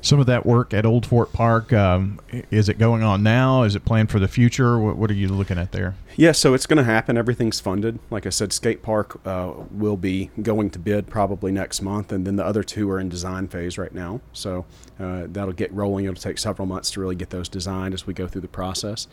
some 0.06 0.20
of 0.20 0.28
that 0.28 0.46
work 0.46 0.74
at 0.74 0.86
Old 0.86 1.06
Fort 1.06 1.34
Park. 1.34 1.74
Um, 1.74 2.20
is 2.52 2.70
it 2.70 2.78
going 2.78 3.02
on 3.02 3.24
now? 3.24 3.64
Is 3.64 3.76
it 3.76 3.86
planned 3.86 4.12
for 4.12 4.20
the 4.20 4.28
future? 4.28 4.78
What, 4.78 4.98
what 4.98 5.10
are 5.10 5.16
you 5.16 5.28
looking 5.28 5.58
at 5.58 5.72
there? 5.72 5.96
Yeah, 6.16 6.32
so 6.32 6.54
it's 6.54 6.68
going 6.68 6.78
to 6.78 6.84
happen. 6.84 7.18
Everything's 7.18 7.60
funded. 7.60 8.00
Like 8.10 8.26
I 8.26 8.30
said, 8.30 8.54
skate 8.54 8.84
park 8.84 9.20
uh, 9.26 9.54
will 9.72 9.98
be 9.98 10.30
going 10.42 10.70
to 10.72 10.80
bid 10.80 11.08
probably 11.08 11.52
next 11.52 11.82
month, 11.82 12.12
and 12.12 12.26
then 12.26 12.36
the 12.36 12.46
other 12.46 12.64
two 12.64 12.90
are 12.92 13.00
in 13.00 13.10
design 13.10 13.48
phase 13.48 13.78
right 13.78 13.94
now. 13.94 14.22
So 14.32 14.66
uh, 15.00 15.26
that'll 15.28 15.54
get 15.54 15.74
rolling. 15.74 16.06
It'll 16.06 16.16
take 16.16 16.38
several 16.38 16.68
months 16.68 16.92
to 16.92 17.02
really 17.02 17.16
get 17.16 17.32
those 17.32 17.50
designed 17.50 17.94
as 17.94 18.06
we 18.06 18.14
go 18.14 18.28
through 18.28 18.42
the 18.42 18.48
process. 18.48 19.08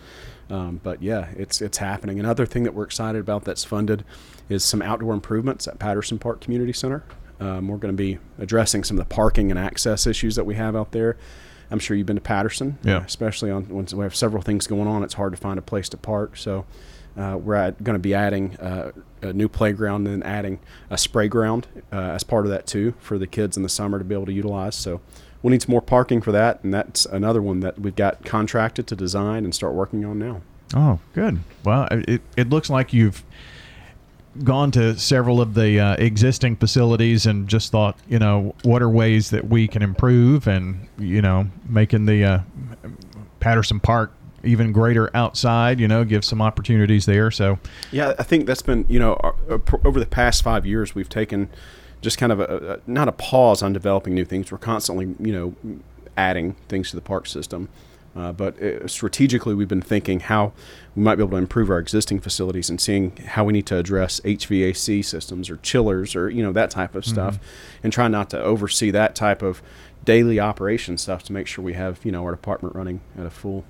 Um, 0.51 0.81
but 0.83 1.03
yeah, 1.03 1.29
it's 1.37 1.63
it's 1.63 1.79
happening. 1.79 2.21
Another 2.21 2.45
thing 2.45 2.65
that 2.65 2.75
we're 2.75 2.85
excited 2.85 3.21
about 3.21 3.45
that's 3.45 3.65
funded 3.65 4.05
is 4.51 4.63
some 4.63 4.83
outdoor 4.83 5.15
improvements 5.15 5.67
at 5.67 5.79
Patterson 5.79 6.19
Park 6.19 6.43
Community 6.43 6.75
Center. 6.75 7.05
Um, 7.43 7.67
we're 7.67 7.79
going 7.79 7.95
to 7.95 8.01
be 8.01 8.19
addressing 8.39 8.85
some 8.85 8.99
of 8.99 9.09
the 9.09 9.13
parking 9.13 9.51
and 9.51 9.59
access 9.59 10.07
issues 10.07 10.37
that 10.37 10.45
we 10.45 10.55
have 10.55 10.77
out 10.77 10.93
there. 10.93 11.17
I'm 11.73 11.81
sure 11.81 11.97
you've 11.97 12.07
been 12.07 12.17
to 12.17 12.23
Patterson, 12.23 12.79
yeah. 12.85 13.03
especially 13.05 13.51
on 13.51 13.65
when 13.69 13.87
we 13.87 14.05
have 14.05 14.15
several 14.15 14.43
things 14.43 14.67
going 14.67 14.87
on. 14.87 15.03
It's 15.03 15.15
hard 15.15 15.33
to 15.33 15.39
find 15.39 15.59
a 15.59 15.63
place 15.63 15.89
to 15.89 15.97
park, 15.97 16.37
so 16.37 16.67
uh, 17.17 17.39
we're 17.41 17.73
going 17.83 17.95
to 17.95 17.99
be 17.99 18.15
adding 18.15 18.57
uh, 18.59 18.93
a 19.23 19.33
new 19.33 19.49
playground 19.49 20.07
and 20.07 20.23
adding 20.23 20.61
a 20.91 20.99
spray 20.99 21.29
ground 21.29 21.67
uh, 21.93 21.97
as 21.97 22.23
part 22.23 22.45
of 22.45 22.51
that 22.53 22.67
too 22.67 22.95
for 23.01 23.19
the 23.19 23.27
kids 23.27 23.57
in 23.57 23.63
the 23.63 23.69
summer 23.69 23.99
to 23.99 24.05
be 24.05 24.15
able 24.15 24.27
to 24.27 24.33
utilize. 24.33 24.77
So 24.77 25.01
we'll 25.43 25.51
need 25.51 25.63
some 25.63 25.73
more 25.73 25.83
parking 25.83 26.21
for 26.21 26.31
that, 26.31 26.63
and 26.63 26.73
that's 26.73 27.07
another 27.07 27.43
one 27.43 27.61
that 27.61 27.79
we've 27.79 27.97
got 27.97 28.25
contracted 28.25 28.87
to 28.89 28.97
design 28.97 29.45
and 29.45 29.55
start 29.55 29.73
working 29.73 30.05
on 30.05 30.19
now. 30.19 30.43
Oh, 30.75 31.01
good. 31.15 31.41
Well, 31.65 31.89
it 31.91 32.23
it 32.37 32.51
looks 32.51 32.71
like 32.71 32.93
you've 32.93 33.25
gone 34.45 34.71
to 34.73 34.99
several 34.99 35.41
of 35.41 35.55
the 35.55 35.79
uh, 35.79 35.95
existing 35.97 36.57
facilities 36.57 37.27
and 37.27 37.49
just 37.49 37.71
thought, 37.71 37.99
you 38.09 38.19
know, 38.19 38.55
what 38.63 38.83
are 38.83 38.89
ways 38.89 39.31
that 39.31 39.49
we 39.49 39.69
can 39.69 39.83
improve 39.83 40.47
and, 40.47 40.89
you 40.99 41.21
know, 41.21 41.47
making 41.69 42.07
the 42.07 42.25
uh, 42.25 42.41
Patterson 43.41 43.81
Park 43.81 44.13
even 44.45 44.73
greater 44.73 45.15
outside, 45.15 45.79
you 45.79 45.87
know, 45.87 46.05
give 46.05 46.25
some 46.25 46.43
opportunities 46.43 47.07
there. 47.07 47.31
So, 47.31 47.59
yeah, 47.91 48.15
I 48.19 48.23
think 48.23 48.47
that's 48.47 48.63
been, 48.63 48.85
you 48.89 48.99
know, 48.99 49.15
uh, 49.15 49.59
over 49.85 50.01
the 50.01 50.07
past 50.07 50.43
five 50.43 50.67
years, 50.67 50.95
we've 50.95 51.09
taken 51.09 51.49
just 52.01 52.19
kind 52.19 52.33
of 52.33 52.41
a, 52.41 52.81
a 52.87 52.91
not 52.91 53.09
a 53.09 53.13
pause 53.13 53.63
on 53.63 53.73
developing 53.73 54.15
new 54.15 54.25
things. 54.25 54.51
We're 54.51 54.59
constantly, 54.59 55.15
you 55.21 55.33
know, 55.33 55.81
adding 56.17 56.55
things 56.69 56.91
to 56.91 56.97
the 56.97 57.03
park 57.03 57.27
system. 57.27 57.69
Uh, 58.15 58.33
but 58.33 58.61
uh, 58.63 58.87
strategically, 58.87 59.55
we've 59.55 59.69
been 59.69 59.81
thinking 59.83 60.21
how 60.21 60.53
we 60.95 61.03
might 61.03 61.15
be 61.15 61.23
able 61.23 61.31
to 61.31 61.37
improve 61.37 61.71
our 61.71 61.79
existing 61.79 62.21
facilities 62.21 62.69
and 62.69 62.81
seeing 62.81 63.17
how 63.17 63.45
we 63.45 63.53
need 63.53 63.67
to 63.67 63.77
address 63.77 64.21
HVAC 64.21 65.05
systems 65.05 65.49
or 65.49 65.57
chillers 65.59 66.15
or 66.15 66.29
you 66.29 66.43
know 66.43 66.53
that 66.53 66.71
type 66.71 66.95
of 66.95 67.05
mm-hmm. 67.05 67.13
stuff, 67.13 67.39
and 67.83 67.93
try 67.93 68.09
not 68.09 68.29
to 68.31 68.41
oversee 68.43 68.91
that 68.91 69.15
type 69.15 69.41
of 69.41 69.63
daily 70.05 70.39
operation 70.39 70.99
stuff 70.99 71.23
to 71.23 71.33
make 71.33 71.47
sure 71.47 71.65
we 71.65 71.73
have 71.73 72.05
you 72.05 72.13
know 72.13 72.23
our 72.25 72.33
department 72.33 72.75
running 72.75 73.01
at 73.19 73.25
a 73.25 73.31
full 73.31 73.65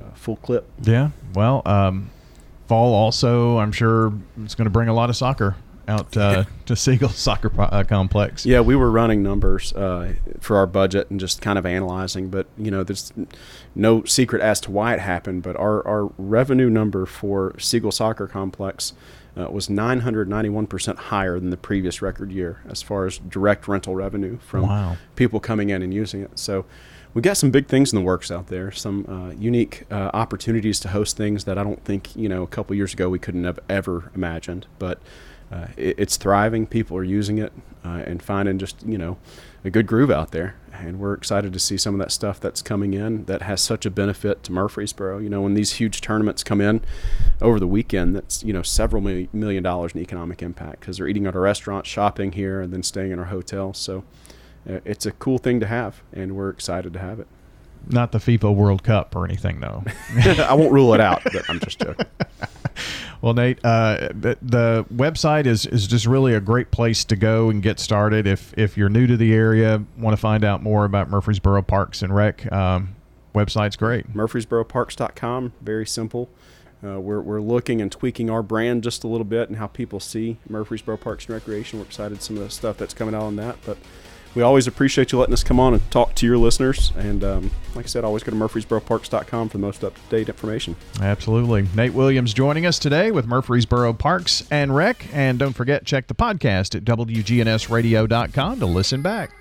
uh, 0.00 0.10
full 0.14 0.36
clip. 0.36 0.68
Yeah. 0.82 1.10
Well, 1.34 1.62
um, 1.64 2.10
fall 2.66 2.94
also, 2.94 3.58
I'm 3.58 3.72
sure 3.72 4.12
it's 4.44 4.54
going 4.54 4.66
to 4.66 4.70
bring 4.70 4.88
a 4.88 4.94
lot 4.94 5.08
of 5.08 5.16
soccer 5.16 5.56
out 5.88 6.16
uh, 6.16 6.44
to 6.66 6.76
Siegel 6.76 7.08
Soccer 7.08 7.50
uh, 7.58 7.82
Complex. 7.84 8.44
Yeah, 8.44 8.60
we 8.60 8.76
were 8.76 8.90
running 8.90 9.22
numbers 9.22 9.72
uh, 9.72 10.14
for 10.40 10.56
our 10.56 10.66
budget 10.66 11.10
and 11.10 11.18
just 11.18 11.40
kind 11.40 11.58
of 11.58 11.66
analyzing, 11.66 12.28
but 12.28 12.46
you 12.56 12.70
know, 12.70 12.84
there's 12.84 13.12
no 13.74 14.04
secret 14.04 14.42
as 14.42 14.60
to 14.60 14.70
why 14.70 14.94
it 14.94 15.00
happened. 15.00 15.42
But 15.42 15.56
our, 15.56 15.86
our 15.86 16.12
revenue 16.18 16.70
number 16.70 17.06
for 17.06 17.58
Siegel 17.58 17.90
Soccer 17.90 18.28
Complex 18.28 18.92
uh, 19.36 19.50
was 19.50 19.68
991% 19.68 20.96
higher 20.96 21.38
than 21.38 21.50
the 21.50 21.56
previous 21.56 22.02
record 22.02 22.32
year 22.32 22.60
as 22.68 22.82
far 22.82 23.06
as 23.06 23.18
direct 23.18 23.68
rental 23.68 23.94
revenue 23.94 24.38
from 24.38 24.62
wow. 24.62 24.96
people 25.16 25.40
coming 25.40 25.70
in 25.70 25.82
and 25.82 25.94
using 25.94 26.22
it. 26.22 26.38
So 26.38 26.66
we 27.14 27.22
got 27.22 27.36
some 27.36 27.50
big 27.50 27.66
things 27.66 27.92
in 27.92 27.98
the 27.98 28.04
works 28.04 28.30
out 28.30 28.48
there. 28.48 28.70
Some 28.70 29.06
uh, 29.08 29.34
unique 29.40 29.84
uh, 29.90 30.10
opportunities 30.12 30.80
to 30.80 30.88
host 30.88 31.16
things 31.16 31.44
that 31.44 31.56
I 31.56 31.64
don't 31.64 31.82
think 31.84 32.14
you 32.16 32.28
know 32.28 32.42
a 32.42 32.46
couple 32.46 32.76
years 32.76 32.92
ago 32.92 33.08
we 33.08 33.18
couldn't 33.18 33.44
have 33.44 33.58
ever 33.68 34.10
imagined. 34.14 34.66
But 34.78 35.00
uh, 35.50 35.66
it, 35.76 35.98
it's 35.98 36.16
thriving. 36.16 36.66
People 36.66 36.96
are 36.96 37.04
using 37.04 37.38
it 37.38 37.52
uh, 37.84 38.02
and 38.06 38.22
finding 38.22 38.58
just 38.58 38.82
you 38.86 38.98
know 38.98 39.16
a 39.64 39.70
good 39.70 39.86
groove 39.86 40.10
out 40.10 40.30
there. 40.30 40.56
And 40.72 41.00
we're 41.00 41.14
excited 41.14 41.52
to 41.52 41.58
see 41.58 41.76
some 41.76 41.94
of 41.94 41.98
that 41.98 42.12
stuff 42.12 42.38
that's 42.38 42.62
coming 42.62 42.94
in 42.94 43.24
that 43.24 43.42
has 43.42 43.60
such 43.60 43.84
a 43.84 43.90
benefit 43.90 44.44
to 44.44 44.52
Murfreesboro. 44.52 45.18
You 45.18 45.28
know, 45.28 45.40
when 45.40 45.54
these 45.54 45.72
huge 45.72 46.00
tournaments 46.00 46.44
come 46.44 46.60
in 46.60 46.82
over 47.40 47.58
the 47.58 47.66
weekend, 47.66 48.14
that's 48.14 48.44
you 48.44 48.52
know 48.52 48.62
several 48.62 49.02
million 49.02 49.62
dollars 49.62 49.92
in 49.92 50.00
economic 50.00 50.42
impact 50.42 50.80
because 50.80 50.98
they're 50.98 51.08
eating 51.08 51.26
at 51.26 51.34
our 51.34 51.42
restaurants, 51.42 51.88
shopping 51.88 52.32
here, 52.32 52.60
and 52.60 52.72
then 52.72 52.82
staying 52.82 53.10
in 53.10 53.18
our 53.18 53.26
hotels. 53.26 53.78
So 53.78 54.04
uh, 54.68 54.80
it's 54.84 55.06
a 55.06 55.12
cool 55.12 55.38
thing 55.38 55.60
to 55.60 55.66
have, 55.66 56.02
and 56.12 56.36
we're 56.36 56.50
excited 56.50 56.92
to 56.92 56.98
have 56.98 57.18
it. 57.18 57.26
Not 57.86 58.12
the 58.12 58.18
FIFA 58.18 58.54
World 58.54 58.82
Cup 58.82 59.16
or 59.16 59.24
anything, 59.24 59.60
though. 59.60 59.82
I 60.16 60.54
won't 60.54 60.72
rule 60.72 60.94
it 60.94 61.00
out, 61.00 61.22
but 61.24 61.48
I'm 61.48 61.60
just 61.60 61.78
joking. 61.84 62.06
Well, 63.20 63.34
Nate, 63.34 63.58
uh, 63.64 64.08
the, 64.14 64.38
the 64.40 64.86
website 64.94 65.46
is, 65.46 65.66
is 65.66 65.86
just 65.86 66.06
really 66.06 66.34
a 66.34 66.40
great 66.40 66.70
place 66.70 67.04
to 67.06 67.16
go 67.16 67.50
and 67.50 67.62
get 67.62 67.80
started. 67.80 68.26
If 68.26 68.56
if 68.56 68.76
you're 68.76 68.88
new 68.88 69.06
to 69.06 69.16
the 69.16 69.34
area, 69.34 69.82
want 69.96 70.14
to 70.14 70.20
find 70.20 70.44
out 70.44 70.62
more 70.62 70.84
about 70.84 71.10
Murfreesboro 71.10 71.62
Parks 71.62 72.02
and 72.02 72.14
Rec, 72.14 72.50
um, 72.52 72.94
website's 73.34 73.76
great. 73.76 74.12
MurfreesboroParks.com, 74.14 75.52
very 75.60 75.86
simple. 75.86 76.28
Uh, 76.84 77.00
we're, 77.00 77.20
we're 77.20 77.40
looking 77.40 77.80
and 77.80 77.90
tweaking 77.90 78.30
our 78.30 78.42
brand 78.42 78.84
just 78.84 79.02
a 79.02 79.08
little 79.08 79.24
bit 79.24 79.48
and 79.48 79.58
how 79.58 79.66
people 79.66 79.98
see 79.98 80.36
Murfreesboro 80.48 80.96
Parks 80.96 81.26
and 81.26 81.34
Recreation. 81.34 81.80
We're 81.80 81.86
excited 81.86 82.22
some 82.22 82.36
of 82.36 82.44
the 82.44 82.50
stuff 82.50 82.76
that's 82.76 82.94
coming 82.94 83.16
out 83.16 83.22
on 83.22 83.34
that, 83.36 83.56
but 83.66 83.78
we 84.38 84.44
always 84.44 84.68
appreciate 84.68 85.10
you 85.10 85.18
letting 85.18 85.32
us 85.32 85.42
come 85.42 85.58
on 85.58 85.74
and 85.74 85.90
talk 85.90 86.14
to 86.14 86.24
your 86.24 86.38
listeners. 86.38 86.92
And 86.96 87.24
um, 87.24 87.50
like 87.74 87.86
I 87.86 87.88
said, 87.88 88.04
always 88.04 88.22
go 88.22 88.30
to 88.30 88.36
murfreesboroparks.com 88.36 89.48
for 89.48 89.58
the 89.58 89.60
most 89.60 89.82
up 89.82 89.96
to 89.96 90.00
date 90.10 90.28
information. 90.28 90.76
Absolutely. 91.02 91.66
Nate 91.74 91.92
Williams 91.92 92.32
joining 92.32 92.64
us 92.64 92.78
today 92.78 93.10
with 93.10 93.26
Murfreesboro 93.26 93.94
Parks 93.94 94.46
and 94.52 94.76
Rec. 94.76 95.04
And 95.12 95.40
don't 95.40 95.54
forget, 95.54 95.84
check 95.84 96.06
the 96.06 96.14
podcast 96.14 96.76
at 96.76 96.84
WGNSradio.com 96.84 98.60
to 98.60 98.66
listen 98.66 99.02
back. 99.02 99.32